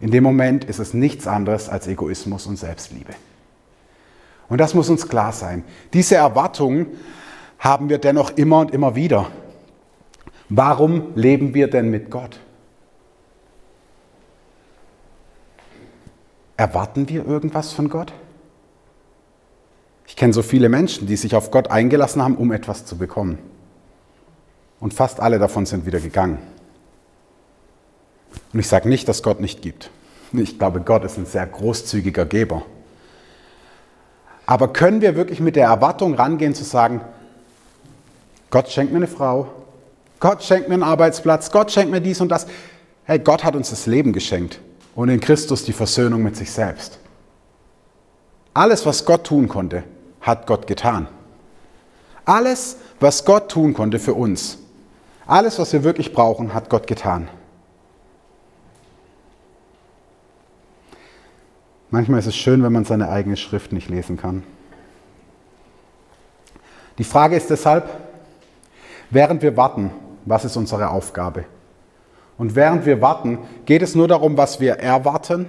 [0.01, 3.15] in dem Moment ist es nichts anderes als Egoismus und Selbstliebe.
[4.49, 5.65] Und das muss uns klar sein.
[5.93, 6.87] Diese Erwartungen
[7.59, 9.31] haben wir dennoch immer und immer wieder.
[10.49, 12.39] Warum leben wir denn mit Gott?
[16.57, 18.13] Erwarten wir irgendwas von Gott?
[20.07, 23.39] Ich kenne so viele Menschen, die sich auf Gott eingelassen haben, um etwas zu bekommen.
[24.79, 26.39] Und fast alle davon sind wieder gegangen.
[28.53, 29.91] Und ich sage nicht, dass Gott nicht gibt.
[30.33, 32.63] Ich glaube, Gott ist ein sehr großzügiger Geber.
[34.47, 37.01] Aber können wir wirklich mit der Erwartung rangehen zu sagen,
[38.51, 39.49] Gott schenkt mir eine Frau,
[40.21, 42.47] Gott schenkt mir einen Arbeitsplatz, Gott schenkt mir dies und das.
[43.05, 44.61] Hey, Gott hat uns das Leben geschenkt
[44.95, 46.99] und in Christus die Versöhnung mit sich selbst.
[48.55, 49.83] Alles, was Gott tun konnte,
[50.21, 51.09] hat Gott getan.
[52.25, 54.59] Alles, was Gott tun konnte für uns,
[55.27, 57.29] alles, was wir wirklich brauchen, hat Gott getan.
[61.95, 64.43] Manchmal ist es schön, wenn man seine eigene Schrift nicht lesen kann.
[66.99, 67.89] Die Frage ist deshalb,
[69.11, 69.93] während wir warten,
[70.25, 71.45] was ist unsere Aufgabe?
[72.37, 75.49] Und während wir warten, geht es nur darum, was wir erwarten,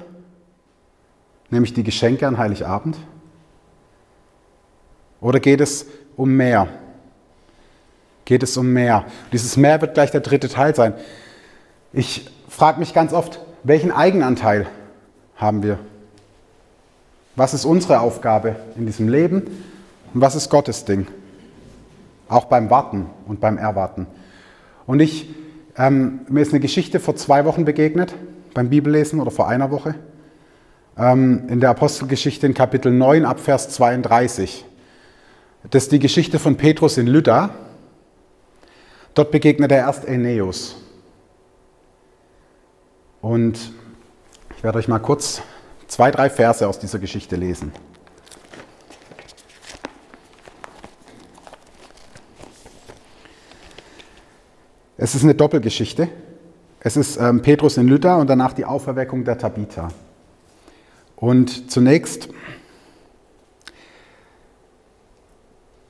[1.49, 2.95] nämlich die Geschenke an Heiligabend?
[5.21, 6.67] Oder geht es um mehr?
[8.23, 9.05] Geht es um mehr?
[9.31, 10.93] Dieses mehr wird gleich der dritte Teil sein.
[11.91, 14.67] Ich frage mich ganz oft, welchen Eigenanteil
[15.37, 15.79] haben wir?
[17.35, 19.41] Was ist unsere Aufgabe in diesem Leben
[20.13, 21.07] und was ist Gottes Ding?
[22.29, 24.07] Auch beim Warten und beim Erwarten.
[24.87, 25.29] Und ich,
[25.77, 28.15] ähm, mir ist eine Geschichte vor zwei Wochen begegnet,
[28.53, 29.95] beim Bibellesen oder vor einer Woche,
[30.97, 34.63] ähm, in der Apostelgeschichte in Kapitel 9 ab Vers 32.
[35.69, 37.49] Das ist die Geschichte von Petrus in Lydda.
[39.13, 40.77] Dort begegnet er erst Aeneas.
[43.21, 43.73] Und
[44.55, 45.41] ich werde euch mal kurz
[45.87, 47.71] zwei, drei Verse aus dieser Geschichte lesen.
[54.97, 56.07] Es ist eine Doppelgeschichte.
[56.79, 59.89] Es ist ähm, Petrus in Lydda und danach die Auferweckung der Tabitha.
[61.15, 62.29] Und zunächst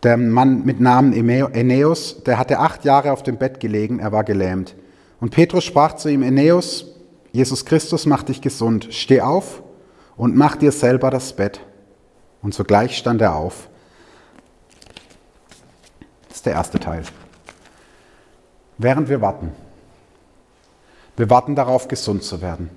[0.04, 4.24] der Mann mit Namen Aeneas, der hatte acht Jahre auf dem Bett gelegen, er war
[4.24, 4.76] gelähmt.
[5.20, 6.86] Und Petrus sprach zu ihm, Aeneas,
[7.32, 9.64] Jesus Christus macht dich gesund, steh auf
[10.18, 11.62] und mach dir selber das Bett.
[12.42, 13.70] Und sogleich stand er auf.
[16.28, 17.04] Das ist der erste Teil.
[18.78, 19.52] Während wir warten.
[21.18, 22.70] Wir warten darauf, gesund zu werden.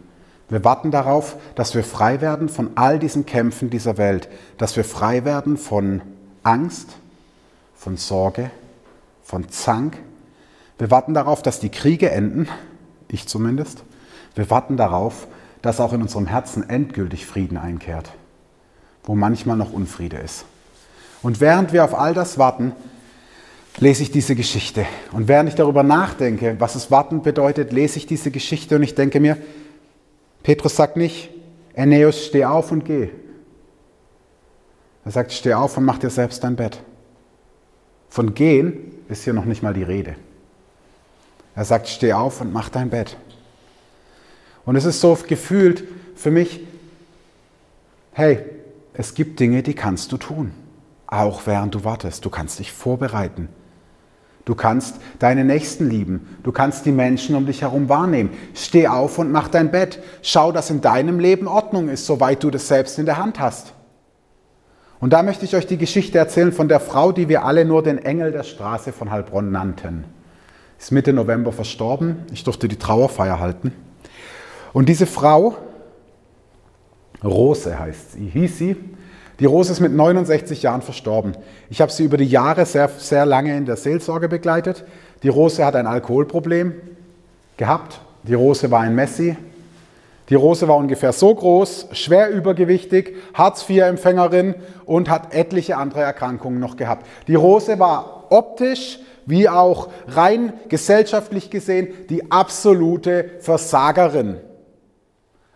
[0.48, 4.84] Wir warten darauf, dass wir frei werden von all diesen Kämpfen dieser Welt, dass wir
[4.84, 6.00] frei werden von
[6.42, 6.96] Angst,
[7.74, 8.50] von Sorge,
[9.22, 9.98] von Zank.
[10.78, 12.48] Wir warten darauf, dass die Kriege enden,
[13.08, 13.84] ich zumindest.
[14.34, 15.26] Wir warten darauf,
[15.62, 18.12] dass auch in unserem Herzen endgültig Frieden einkehrt,
[19.04, 20.44] wo manchmal noch Unfriede ist.
[21.22, 22.72] Und während wir auf all das warten,
[23.78, 24.86] lese ich diese Geschichte.
[25.12, 28.94] Und während ich darüber nachdenke, was es warten bedeutet, lese ich diese Geschichte und ich
[28.94, 29.36] denke mir,
[30.42, 31.30] Petrus sagt nicht,
[31.76, 33.08] Aeneas, steh auf und geh.
[35.04, 36.82] Er sagt, steh auf und mach dir selbst dein Bett.
[38.08, 40.16] Von gehen ist hier noch nicht mal die Rede.
[41.54, 43.16] Er sagt, steh auf und mach dein Bett.
[44.68, 45.82] Und es ist so gefühlt
[46.14, 46.60] für mich,
[48.12, 48.40] hey,
[48.92, 50.52] es gibt Dinge, die kannst du tun,
[51.06, 52.22] auch während du wartest.
[52.26, 53.48] Du kannst dich vorbereiten.
[54.44, 56.36] Du kannst deine Nächsten lieben.
[56.42, 58.28] Du kannst die Menschen um dich herum wahrnehmen.
[58.52, 60.00] Steh auf und mach dein Bett.
[60.20, 63.72] Schau, dass in deinem Leben Ordnung ist, soweit du das selbst in der Hand hast.
[65.00, 67.82] Und da möchte ich euch die Geschichte erzählen von der Frau, die wir alle nur
[67.82, 70.04] den Engel der Straße von Heilbronn nannten.
[70.78, 72.16] Ist Mitte November verstorben.
[72.34, 73.72] Ich durfte die Trauerfeier halten.
[74.72, 75.56] Und diese Frau,
[77.24, 78.76] Rose heißt sie, hieß sie,
[79.40, 81.36] die Rose ist mit 69 Jahren verstorben.
[81.70, 84.84] Ich habe sie über die Jahre sehr, sehr lange in der Seelsorge begleitet.
[85.22, 86.74] Die Rose hat ein Alkoholproblem
[87.56, 88.00] gehabt.
[88.24, 89.36] Die Rose war ein Messi.
[90.28, 96.76] Die Rose war ungefähr so groß, schwer übergewichtig, Hartz-IV-Empfängerin und hat etliche andere Erkrankungen noch
[96.76, 97.06] gehabt.
[97.28, 104.38] Die Rose war optisch wie auch rein gesellschaftlich gesehen die absolute Versagerin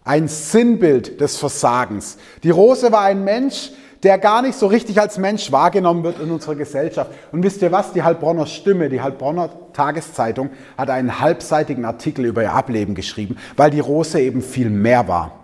[0.05, 2.19] ein Sinnbild des Versagens.
[2.43, 3.71] Die Rose war ein Mensch,
[4.03, 7.13] der gar nicht so richtig als Mensch wahrgenommen wird in unserer Gesellschaft.
[7.31, 7.93] Und wisst ihr was?
[7.93, 13.71] Die Heilbronner Stimme, die Heilbronner Tageszeitung hat einen halbseitigen Artikel über ihr Ableben geschrieben, weil
[13.71, 15.39] die Rose eben viel mehr war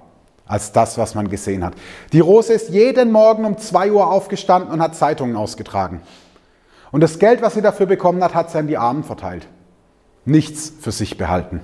[0.47, 1.75] als das, was man gesehen hat.
[2.13, 6.01] Die Rose ist jeden Morgen um 2 Uhr aufgestanden und hat Zeitungen ausgetragen.
[6.91, 9.47] Und das Geld, was sie dafür bekommen hat, hat sie an die Armen verteilt.
[10.25, 11.61] Nichts für sich behalten.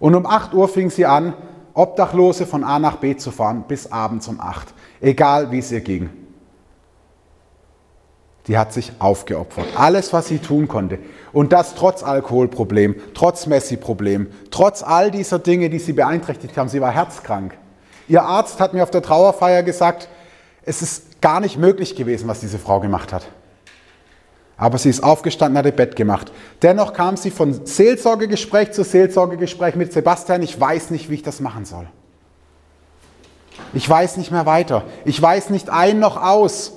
[0.00, 1.34] Und um 8 Uhr fing sie an,
[1.78, 5.80] Obdachlose von A nach B zu fahren bis abends um 8, egal wie es ihr
[5.80, 6.10] ging.
[8.48, 9.66] Die hat sich aufgeopfert.
[9.76, 10.98] Alles, was sie tun konnte.
[11.32, 16.68] Und das trotz Alkoholproblem, trotz Messi-Problem, trotz all dieser Dinge, die sie beeinträchtigt haben.
[16.68, 17.56] Sie war herzkrank.
[18.08, 20.08] Ihr Arzt hat mir auf der Trauerfeier gesagt,
[20.62, 23.28] es ist gar nicht möglich gewesen, was diese Frau gemacht hat.
[24.58, 26.32] Aber sie ist aufgestanden, hat ihr Bett gemacht.
[26.62, 30.42] Dennoch kam sie von Seelsorgegespräch zu Seelsorgegespräch mit Sebastian.
[30.42, 31.86] Ich weiß nicht, wie ich das machen soll.
[33.72, 34.82] Ich weiß nicht mehr weiter.
[35.04, 36.72] Ich weiß nicht ein noch aus.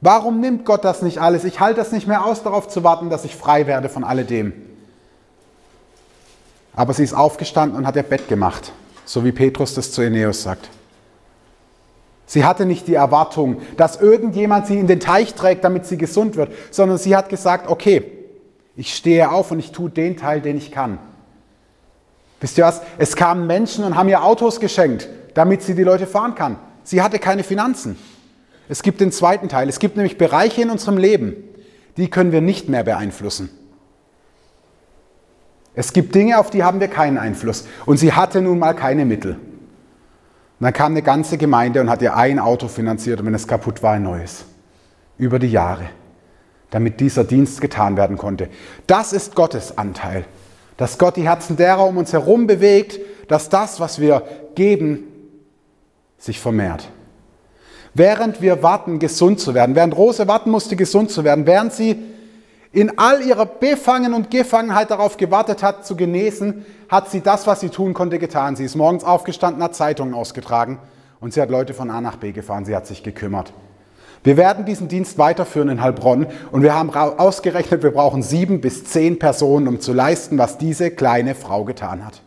[0.00, 1.44] Warum nimmt Gott das nicht alles?
[1.44, 4.52] Ich halte das nicht mehr aus, darauf zu warten, dass ich frei werde von alledem.
[6.76, 8.72] Aber sie ist aufgestanden und hat ihr Bett gemacht,
[9.04, 10.68] so wie Petrus das zu Eneus sagt.
[12.26, 16.36] Sie hatte nicht die Erwartung, dass irgendjemand sie in den Teich trägt, damit sie gesund
[16.36, 18.02] wird, sondern sie hat gesagt, okay,
[18.76, 20.98] ich stehe auf und ich tue den Teil, den ich kann.
[22.40, 22.82] Wisst ihr was?
[22.98, 26.58] Es kamen Menschen und haben ihr Autos geschenkt, damit sie die Leute fahren kann.
[26.82, 27.96] Sie hatte keine Finanzen.
[28.68, 29.68] Es gibt den zweiten Teil.
[29.68, 31.36] Es gibt nämlich Bereiche in unserem Leben,
[31.96, 33.50] die können wir nicht mehr beeinflussen.
[35.74, 37.66] Es gibt Dinge, auf die haben wir keinen Einfluss.
[37.84, 39.36] Und sie hatte nun mal keine Mittel.
[40.60, 43.48] Und dann kam eine ganze Gemeinde und hat ihr ein Auto finanziert und wenn es
[43.48, 44.44] kaputt war, ein neues.
[45.18, 45.86] Über die Jahre.
[46.70, 48.48] Damit dieser Dienst getan werden konnte.
[48.86, 50.24] Das ist Gottes Anteil.
[50.76, 54.22] Dass Gott die Herzen derer um uns herum bewegt, dass das, was wir
[54.54, 55.04] geben,
[56.18, 56.88] sich vermehrt.
[57.92, 62.02] Während wir warten, gesund zu werden, während Rose warten musste, gesund zu werden, während sie
[62.74, 67.60] in all ihrer Befangen und Gefangenheit darauf gewartet hat, zu genesen, hat sie das, was
[67.60, 68.56] sie tun konnte, getan.
[68.56, 70.80] Sie ist morgens aufgestanden, hat Zeitungen ausgetragen
[71.20, 72.64] und sie hat Leute von A nach B gefahren.
[72.64, 73.52] Sie hat sich gekümmert.
[74.24, 78.84] Wir werden diesen Dienst weiterführen in Heilbronn und wir haben ausgerechnet, wir brauchen sieben bis
[78.84, 82.22] zehn Personen, um zu leisten, was diese kleine Frau getan hat.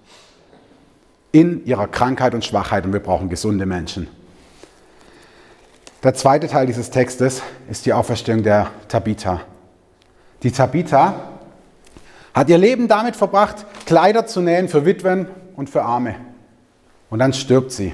[1.33, 4.07] In ihrer Krankheit und Schwachheit und wir brauchen gesunde Menschen.
[6.03, 9.41] Der zweite Teil dieses Textes ist die Auferstehung der Tabitha.
[10.43, 11.15] Die Tabitha
[12.33, 16.15] hat ihr Leben damit verbracht, Kleider zu nähen für Witwen und für Arme.
[17.09, 17.93] Und dann stirbt sie.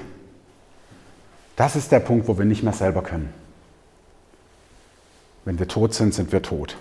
[1.56, 3.32] Das ist der Punkt, wo wir nicht mehr selber können.
[5.44, 6.76] Wenn wir tot sind, sind wir tot.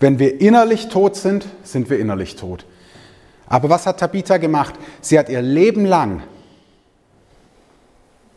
[0.00, 2.66] Wenn wir innerlich tot sind, sind wir innerlich tot.
[3.46, 4.74] Aber was hat Tabitha gemacht?
[5.00, 6.22] Sie hat ihr Leben lang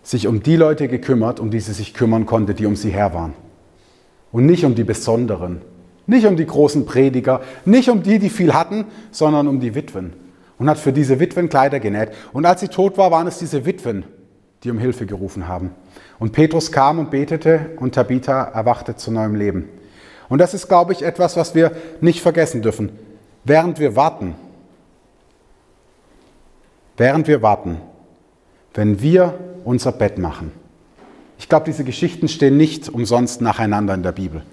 [0.03, 3.13] sich um die Leute gekümmert, um die sie sich kümmern konnte, die um sie her
[3.13, 3.33] waren.
[4.31, 5.61] Und nicht um die Besonderen,
[6.09, 10.13] nicht um die großen Prediger, nicht um die, die viel hatten, sondern um die Witwen.
[10.57, 12.09] Und hat für diese Witwen Kleider genäht.
[12.33, 14.03] Und als sie tot war, waren es diese Witwen,
[14.63, 15.71] die um Hilfe gerufen haben.
[16.19, 19.69] Und Petrus kam und betete und Tabitha erwachte zu neuem Leben.
[20.27, 22.91] Und das ist, glaube ich, etwas, was wir nicht vergessen dürfen.
[23.45, 24.35] Während wir warten,
[26.97, 27.77] während wir warten,
[28.73, 30.51] wenn wir unser Bett machen.
[31.37, 34.43] Ich glaube, diese Geschichten stehen nicht umsonst nacheinander in der Bibel.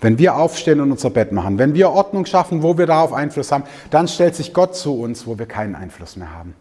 [0.00, 3.50] Wenn wir aufstehen und unser Bett machen, wenn wir Ordnung schaffen, wo wir darauf Einfluss
[3.50, 6.54] haben, dann stellt sich Gott zu uns, wo wir keinen Einfluss mehr haben.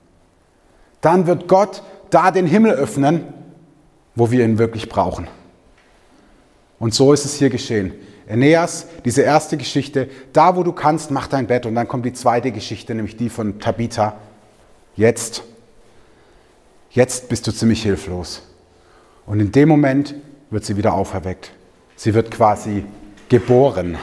[1.02, 3.24] Dann wird Gott da den Himmel öffnen,
[4.16, 5.28] wo wir ihn wirklich brauchen.
[6.80, 7.94] Und so ist es hier geschehen.
[8.28, 11.66] Aeneas, diese erste Geschichte, da wo du kannst, mach dein Bett.
[11.66, 14.18] Und dann kommt die zweite Geschichte, nämlich die von Tabitha.
[14.96, 15.44] Jetzt,
[16.90, 18.42] jetzt bist du ziemlich hilflos.
[19.26, 20.16] Und in dem Moment
[20.50, 21.52] wird sie wieder auferweckt.
[21.96, 22.84] Sie wird quasi
[23.30, 23.98] geboren.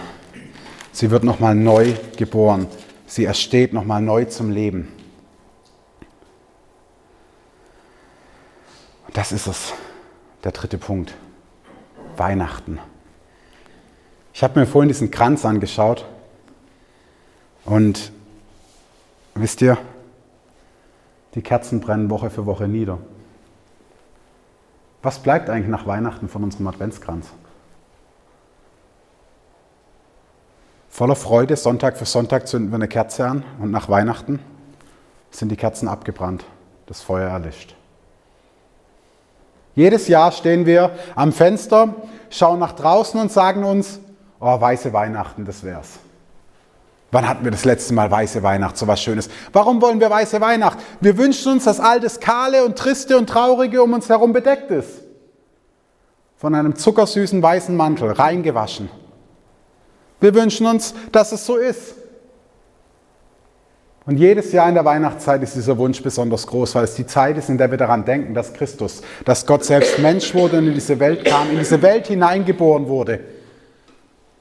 [0.92, 2.66] Sie wird nochmal neu geboren.
[3.06, 4.88] Sie ersteht nochmal neu zum Leben.
[9.06, 9.72] Und das ist es,
[10.42, 11.14] der dritte Punkt.
[12.16, 12.78] Weihnachten.
[14.32, 16.04] Ich habe mir vorhin diesen Kranz angeschaut
[17.64, 18.12] und
[19.34, 19.78] wisst ihr,
[21.34, 22.98] die Kerzen brennen Woche für Woche nieder.
[25.02, 27.26] Was bleibt eigentlich nach Weihnachten von unserem Adventskranz?
[30.94, 34.38] Voller Freude, Sonntag für Sonntag zünden wir eine Kerze an und nach Weihnachten
[35.32, 36.44] sind die Kerzen abgebrannt,
[36.86, 37.74] das Feuer erlischt.
[39.74, 41.96] Jedes Jahr stehen wir am Fenster,
[42.30, 43.98] schauen nach draußen und sagen uns,
[44.38, 45.98] oh, weiße Weihnachten, das wär's.
[47.10, 49.28] Wann hatten wir das letzte Mal weiße Weihnacht, so was Schönes?
[49.52, 50.78] Warum wollen wir weiße Weihnacht?
[51.00, 54.70] Wir wünschen uns, dass all das Kahle und Triste und Traurige um uns herum bedeckt
[54.70, 55.02] ist.
[56.36, 58.88] Von einem zuckersüßen weißen Mantel, reingewaschen.
[60.24, 61.96] Wir wünschen uns, dass es so ist.
[64.06, 67.36] Und jedes Jahr in der Weihnachtszeit ist dieser Wunsch besonders groß, weil es die Zeit
[67.36, 70.72] ist, in der wir daran denken, dass Christus, dass Gott selbst Mensch wurde und in
[70.72, 73.20] diese Welt kam, in diese Welt hineingeboren wurde.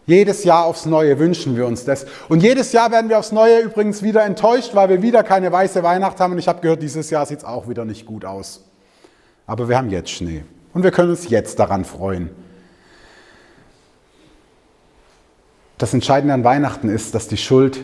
[0.05, 2.05] Jedes Jahr aufs Neue wünschen wir uns das.
[2.29, 5.83] Und jedes Jahr werden wir aufs Neue übrigens wieder enttäuscht, weil wir wieder keine weiße
[5.83, 6.31] Weihnacht haben.
[6.31, 8.63] Und ich habe gehört, dieses Jahr sieht es auch wieder nicht gut aus.
[9.45, 10.45] Aber wir haben jetzt Schnee.
[10.73, 12.29] Und wir können uns jetzt daran freuen.
[15.77, 17.83] Das Entscheidende an Weihnachten ist, dass die Schuld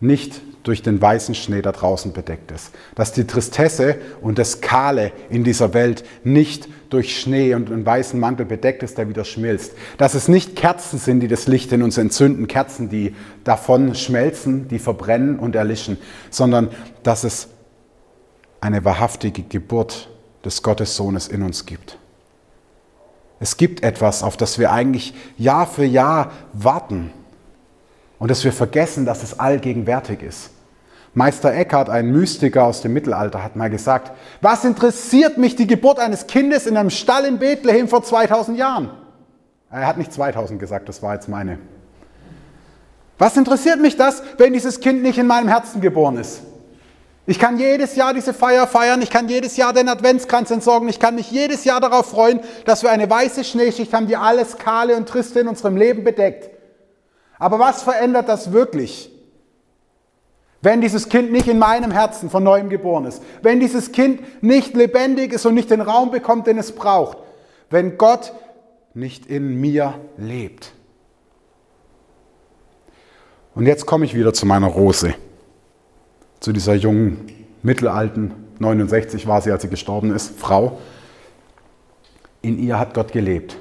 [0.00, 2.72] nicht durch den weißen Schnee da draußen bedeckt ist.
[2.96, 8.18] Dass die Tristesse und das Kahle in dieser Welt nicht durch Schnee und einen weißen
[8.18, 9.74] Mantel bedeckt ist, der wieder schmilzt.
[9.96, 14.66] Dass es nicht Kerzen sind, die das Licht in uns entzünden, Kerzen, die davon schmelzen,
[14.66, 15.98] die verbrennen und erlischen,
[16.30, 16.70] sondern
[17.04, 17.48] dass es
[18.60, 20.10] eine wahrhaftige Geburt
[20.44, 21.98] des Gottessohnes in uns gibt.
[23.38, 27.12] Es gibt etwas, auf das wir eigentlich Jahr für Jahr warten
[28.18, 30.50] und dass wir vergessen, dass es allgegenwärtig ist.
[31.12, 35.98] Meister Eckhart, ein Mystiker aus dem Mittelalter, hat mal gesagt, was interessiert mich die Geburt
[35.98, 38.90] eines Kindes in einem Stall in Bethlehem vor 2000 Jahren?
[39.70, 41.58] Er hat nicht 2000 gesagt, das war jetzt meine.
[43.18, 46.42] Was interessiert mich das, wenn dieses Kind nicht in meinem Herzen geboren ist?
[47.28, 51.00] Ich kann jedes Jahr diese Feier feiern, ich kann jedes Jahr den Adventskranz entsorgen, ich
[51.00, 54.96] kann mich jedes Jahr darauf freuen, dass wir eine weiße Schneeschicht haben, die alles Kahle
[54.96, 56.50] und Triste in unserem Leben bedeckt.
[57.38, 59.10] Aber was verändert das wirklich?
[60.62, 64.74] Wenn dieses Kind nicht in meinem Herzen von neuem geboren ist, wenn dieses Kind nicht
[64.74, 67.18] lebendig ist und nicht den Raum bekommt, den es braucht,
[67.70, 68.32] wenn Gott
[68.94, 70.72] nicht in mir lebt.
[73.54, 75.14] Und jetzt komme ich wieder zu meiner Rose
[76.46, 77.26] zu dieser jungen,
[77.64, 80.78] mittelalten, 69 war sie, als sie gestorben ist, Frau.
[82.40, 83.56] In ihr hat Gott gelebt.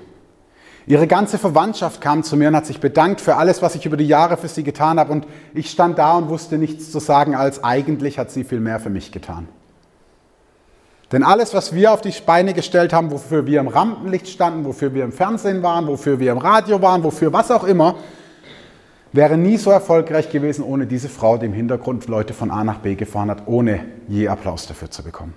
[0.86, 3.98] Ihre ganze Verwandtschaft kam zu mir und hat sich bedankt für alles, was ich über
[3.98, 5.14] die Jahre für sie getan habe.
[5.14, 8.80] Und ich stand da und wusste nichts zu sagen, als eigentlich hat sie viel mehr
[8.80, 9.48] für mich getan.
[11.12, 14.94] Denn alles, was wir auf die Beine gestellt haben, wofür wir im Rampenlicht standen, wofür
[14.94, 17.96] wir im Fernsehen waren, wofür wir im Radio waren, wofür was auch immer,
[19.16, 22.80] wäre nie so erfolgreich gewesen ohne diese Frau, die im Hintergrund Leute von A nach
[22.80, 25.34] B gefahren hat, ohne je Applaus dafür zu bekommen.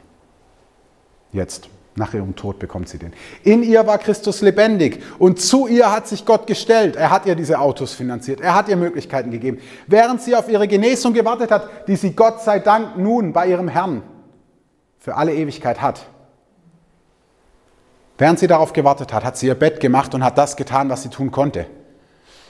[1.32, 3.12] Jetzt, nach ihrem Tod bekommt sie den.
[3.44, 6.96] In ihr war Christus lebendig und zu ihr hat sich Gott gestellt.
[6.96, 9.58] Er hat ihr diese Autos finanziert, er hat ihr Möglichkeiten gegeben.
[9.86, 13.68] Während sie auf ihre Genesung gewartet hat, die sie Gott sei Dank nun bei ihrem
[13.68, 14.02] Herrn
[14.98, 16.06] für alle Ewigkeit hat.
[18.16, 21.02] Während sie darauf gewartet hat, hat sie ihr Bett gemacht und hat das getan, was
[21.02, 21.66] sie tun konnte.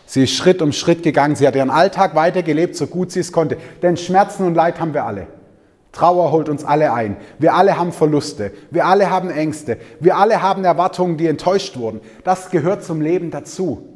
[0.08, 1.36] Sie ist Schritt um Schritt gegangen.
[1.36, 3.58] Sie hat ihren Alltag weitergelebt, so gut sie es konnte.
[3.82, 5.26] Denn Schmerzen und Leid haben wir alle.
[5.92, 7.18] Trauer holt uns alle ein.
[7.38, 8.52] Wir alle haben Verluste.
[8.70, 9.76] Wir alle haben Ängste.
[10.00, 12.00] Wir alle haben Erwartungen, die enttäuscht wurden.
[12.24, 13.86] Das gehört zum Leben dazu.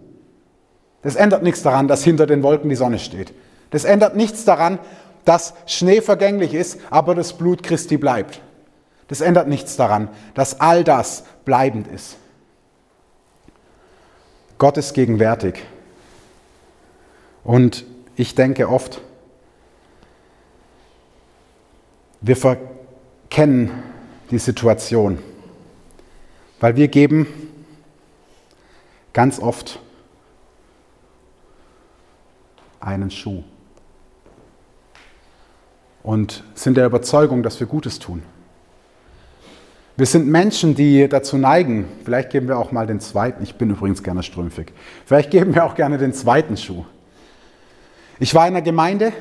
[1.00, 3.32] Das ändert nichts daran, dass hinter den Wolken die Sonne steht.
[3.70, 4.80] Das ändert nichts daran,
[5.24, 8.42] dass Schnee vergänglich ist, aber das Blut Christi bleibt.
[9.08, 12.16] Das ändert nichts daran, dass all das bleibend ist.
[14.58, 15.62] Gott ist gegenwärtig.
[17.44, 17.84] Und
[18.16, 19.00] ich denke oft,
[22.20, 23.70] wir verkennen
[24.30, 25.18] die Situation,
[26.60, 27.26] weil wir geben
[29.12, 29.80] ganz oft
[32.80, 33.42] einen Schuh
[36.02, 38.22] und sind der Überzeugung, dass wir Gutes tun.
[39.96, 43.70] Wir sind Menschen, die dazu neigen, vielleicht geben wir auch mal den zweiten, ich bin
[43.70, 44.72] übrigens gerne strümpfig,
[45.04, 46.84] vielleicht geben wir auch gerne den zweiten Schuh.
[48.18, 49.12] Ich war in einer Gemeinde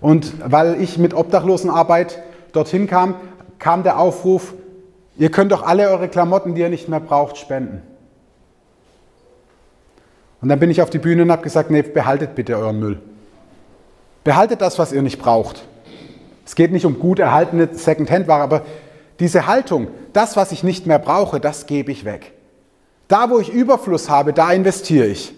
[0.00, 2.22] und weil ich mit Obdachlosenarbeit
[2.52, 3.14] dorthin kam,
[3.58, 4.54] kam der Aufruf,
[5.16, 7.82] ihr könnt doch alle eure Klamotten, die ihr nicht mehr braucht, spenden.
[10.40, 13.00] Und dann bin ich auf die Bühne und habe gesagt, nee, behaltet bitte euren Müll.
[14.24, 15.64] Behaltet das, was ihr nicht braucht.
[16.44, 18.62] Es geht nicht um gut erhaltene Second-Hand-Ware, aber
[19.20, 22.32] diese Haltung, das, was ich nicht mehr brauche, das gebe ich weg.
[23.06, 25.34] Da, wo ich Überfluss habe, da investiere ich.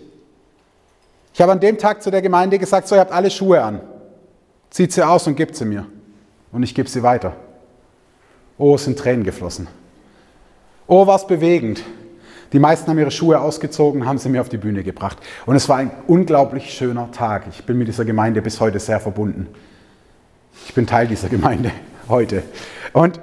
[1.35, 3.81] Ich habe an dem Tag zu der Gemeinde gesagt, so, ihr habt alle Schuhe an.
[4.71, 5.85] Zieht sie aus und gebt sie mir.
[6.53, 7.35] Und ich gebe sie weiter.
[8.57, 9.67] Oh, es sind Tränen geflossen.
[10.87, 11.83] Oh, was bewegend.
[12.53, 15.19] Die meisten haben ihre Schuhe ausgezogen, haben sie mir auf die Bühne gebracht.
[15.45, 17.47] Und es war ein unglaublich schöner Tag.
[17.51, 19.49] Ich bin mit dieser Gemeinde bis heute sehr verbunden.
[20.69, 21.73] Ich bin Teil dieser Gemeinde
[22.09, 22.45] heute.
[22.93, 23.21] Und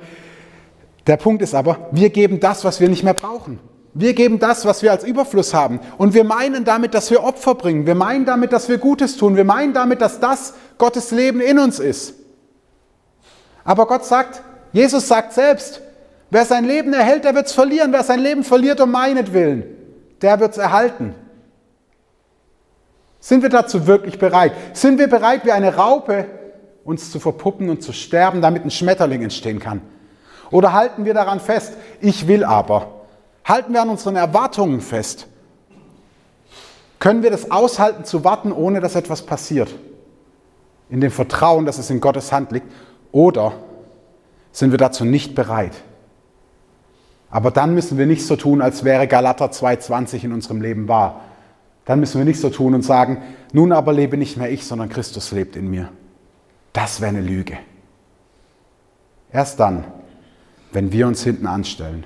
[1.08, 3.60] der Punkt ist aber, wir geben das, was wir nicht mehr brauchen.
[3.94, 5.80] Wir geben das, was wir als Überfluss haben.
[5.98, 7.86] Und wir meinen damit, dass wir Opfer bringen.
[7.86, 9.36] Wir meinen damit, dass wir Gutes tun.
[9.36, 12.14] Wir meinen damit, dass das Gottes Leben in uns ist.
[13.64, 15.82] Aber Gott sagt, Jesus sagt selbst,
[16.30, 17.92] wer sein Leben erhält, der wird es verlieren.
[17.92, 19.66] Wer sein Leben verliert um meinetwillen,
[20.22, 21.14] der wird es erhalten.
[23.20, 24.54] Sind wir dazu wirklich bereit?
[24.74, 26.26] Sind wir bereit, wie eine Raupe
[26.86, 29.82] uns zu verpuppen und zu sterben, damit ein Schmetterling entstehen kann?
[30.50, 33.01] Oder halten wir daran fest, ich will aber?
[33.46, 35.28] Halten wir an unseren Erwartungen fest?
[37.00, 39.74] Können wir das aushalten zu warten, ohne dass etwas passiert?
[40.90, 42.68] In dem Vertrauen, dass es in Gottes Hand liegt?
[43.12, 43.54] Oder
[44.52, 45.74] sind wir dazu nicht bereit?
[47.32, 51.22] Aber dann müssen wir nicht so tun, als wäre Galater 2,20 in unserem Leben wahr.
[51.86, 53.24] Dann müssen wir nicht so tun und sagen,
[53.54, 55.90] nun aber lebe nicht mehr ich, sondern Christus lebt in mir.
[56.74, 57.58] Das wäre eine Lüge.
[59.32, 59.86] Erst dann,
[60.72, 62.06] wenn wir uns hinten anstellen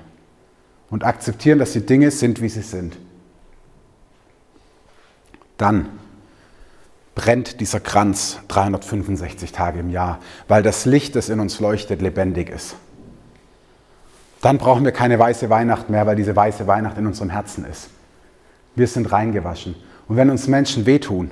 [0.90, 2.98] und akzeptieren, dass die Dinge sind, wie sie sind,
[5.58, 5.90] dann
[7.16, 12.50] brennt dieser Kranz 365 Tage im Jahr, weil das Licht, das in uns leuchtet, lebendig
[12.50, 12.76] ist.
[14.42, 17.90] Dann brauchen wir keine weiße Weihnacht mehr, weil diese weiße Weihnacht in unserem Herzen ist.
[18.76, 19.76] Wir sind reingewaschen.
[20.08, 21.32] Und wenn uns Menschen wehtun,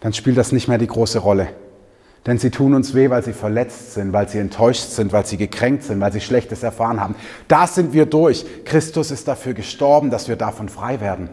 [0.00, 1.48] dann spielt das nicht mehr die große Rolle.
[2.26, 5.38] Denn sie tun uns weh, weil sie verletzt sind, weil sie enttäuscht sind, weil sie
[5.38, 7.14] gekränkt sind, weil sie Schlechtes erfahren haben.
[7.48, 8.44] Da sind wir durch.
[8.64, 11.30] Christus ist dafür gestorben, dass wir davon frei werden.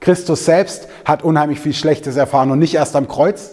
[0.00, 3.52] Christus selbst hat unheimlich viel Schlechtes erfahren und nicht erst am Kreuz,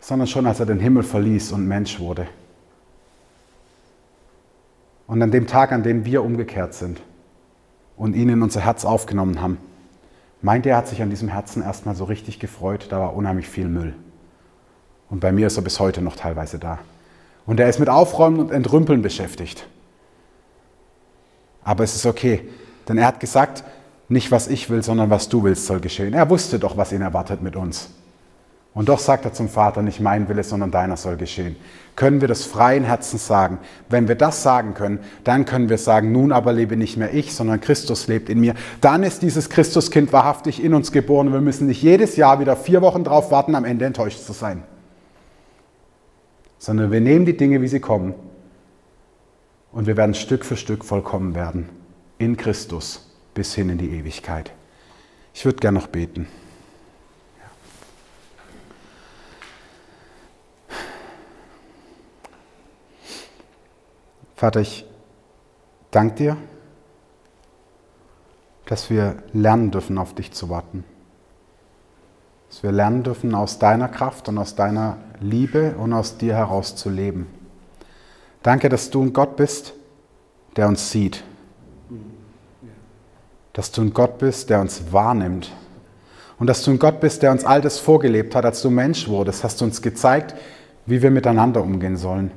[0.00, 2.26] sondern schon als er den Himmel verließ und Mensch wurde.
[5.06, 7.00] Und an dem Tag, an dem wir umgekehrt sind
[7.96, 9.58] und ihn in unser Herz aufgenommen haben,
[10.40, 13.68] meint er, hat sich an diesem Herzen erstmal so richtig gefreut, da war unheimlich viel
[13.68, 13.94] Müll.
[15.12, 16.78] Und bei mir ist er bis heute noch teilweise da.
[17.44, 19.66] Und er ist mit Aufräumen und Entrümpeln beschäftigt.
[21.62, 22.48] Aber es ist okay,
[22.88, 23.62] denn er hat gesagt,
[24.08, 26.14] nicht was ich will, sondern was du willst soll geschehen.
[26.14, 27.90] Er wusste doch, was ihn erwartet mit uns.
[28.72, 31.56] Und doch sagt er zum Vater, nicht mein Wille, sondern deiner soll geschehen.
[31.94, 33.58] Können wir das freien Herzens sagen?
[33.90, 37.34] Wenn wir das sagen können, dann können wir sagen, nun aber lebe nicht mehr ich,
[37.34, 38.54] sondern Christus lebt in mir.
[38.80, 42.80] Dann ist dieses Christuskind wahrhaftig in uns geboren wir müssen nicht jedes Jahr wieder vier
[42.80, 44.62] Wochen drauf warten, am Ende enttäuscht zu sein
[46.62, 48.14] sondern wir nehmen die Dinge, wie sie kommen
[49.72, 51.68] und wir werden Stück für Stück vollkommen werden
[52.18, 54.52] in Christus bis hin in die Ewigkeit.
[55.34, 56.28] Ich würde gerne noch beten.
[64.36, 64.86] Vater, ich
[65.90, 66.36] danke dir,
[68.66, 70.84] dass wir lernen dürfen, auf dich zu warten.
[72.62, 76.76] Dass wir lernen dürfen, aus deiner Kraft und aus deiner Liebe und aus dir heraus
[76.76, 77.26] zu leben.
[78.44, 79.74] Danke, dass du ein Gott bist,
[80.54, 81.24] der uns sieht.
[83.52, 85.50] Dass du ein Gott bist, der uns wahrnimmt.
[86.38, 89.08] Und dass du ein Gott bist, der uns all das vorgelebt hat, als du Mensch
[89.08, 90.36] wurdest, hast du uns gezeigt,
[90.86, 92.30] wie wir miteinander umgehen sollen.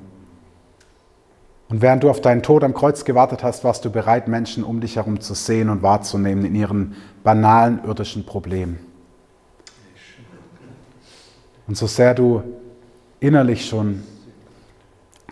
[1.70, 4.82] Und während du auf deinen Tod am Kreuz gewartet hast, warst du bereit, Menschen um
[4.82, 8.85] dich herum zu sehen und wahrzunehmen in ihren banalen irdischen Problemen.
[11.68, 12.44] Und so sehr du
[13.20, 14.04] innerlich schon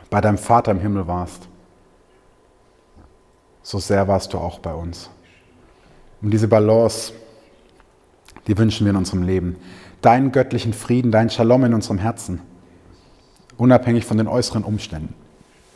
[0.10, 1.48] bei deinem Vater im Himmel warst,
[3.62, 5.10] so sehr warst du auch bei uns.
[6.22, 7.14] Und diese Balance,
[8.48, 9.56] die wünschen wir in unserem Leben.
[10.02, 12.42] Deinen göttlichen Frieden, dein Shalom in unserem Herzen,
[13.58, 15.14] unabhängig von den äußeren Umständen.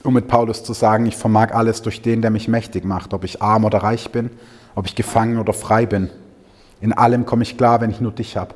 [0.04, 3.24] Um mit Paulus zu sagen, ich vermag alles durch den, der mich mächtig macht, ob
[3.24, 4.30] ich arm oder reich bin,
[4.76, 6.10] ob ich gefangen oder frei bin.
[6.80, 8.56] In allem komme ich klar, wenn ich nur dich habe.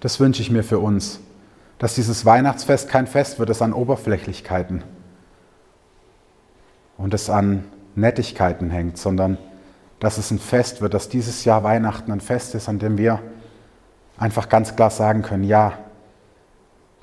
[0.00, 1.20] Das wünsche ich mir für uns,
[1.78, 4.82] dass dieses Weihnachtsfest kein Fest wird, das an Oberflächlichkeiten
[6.96, 9.38] und es an Nettigkeiten hängt, sondern
[10.00, 13.20] dass es ein Fest wird, dass dieses Jahr Weihnachten ein Fest ist, an dem wir
[14.16, 15.78] einfach ganz klar sagen können, ja,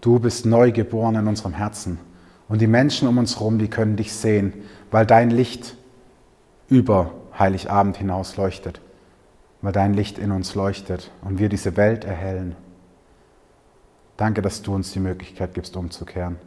[0.01, 1.99] du bist neu geboren in unserem Herzen.
[2.47, 4.53] Und die Menschen um uns herum, die können dich sehen,
[4.91, 5.75] weil dein Licht
[6.69, 8.81] über Heiligabend hinaus leuchtet,
[9.61, 12.55] weil dein Licht in uns leuchtet und wir diese Welt erhellen.
[14.17, 16.37] Danke, dass du uns die Möglichkeit gibst, umzukehren.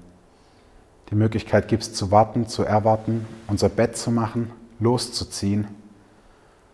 [1.11, 5.67] Die Möglichkeit gibst, zu warten, zu erwarten, unser Bett zu machen, loszuziehen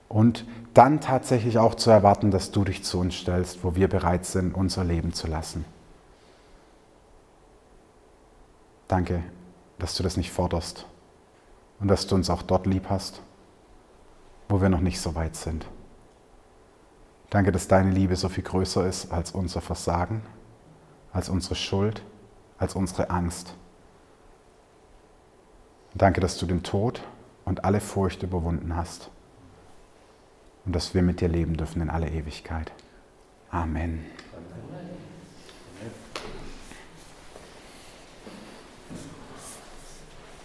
[0.09, 4.27] und dann tatsächlich auch zu erwarten, dass du dich zu uns stellst, wo wir bereit
[4.27, 5.65] sind, unser Leben zu lassen.
[8.89, 9.23] Danke,
[9.79, 10.87] dass du das nicht forderst
[11.81, 13.23] und dass du uns auch dort lieb hast,
[14.49, 15.67] wo wir noch nicht so weit sind.
[17.31, 20.23] Danke, dass deine Liebe so viel größer ist als unser Versagen,
[21.15, 22.03] als unsere Schuld,
[22.59, 23.55] als unsere Angst.
[25.95, 27.03] Danke, dass du den Tod
[27.45, 29.11] und alle Furcht überwunden hast
[30.67, 32.73] und dass wir mit dir leben dürfen in alle Ewigkeit.
[33.51, 34.05] Amen.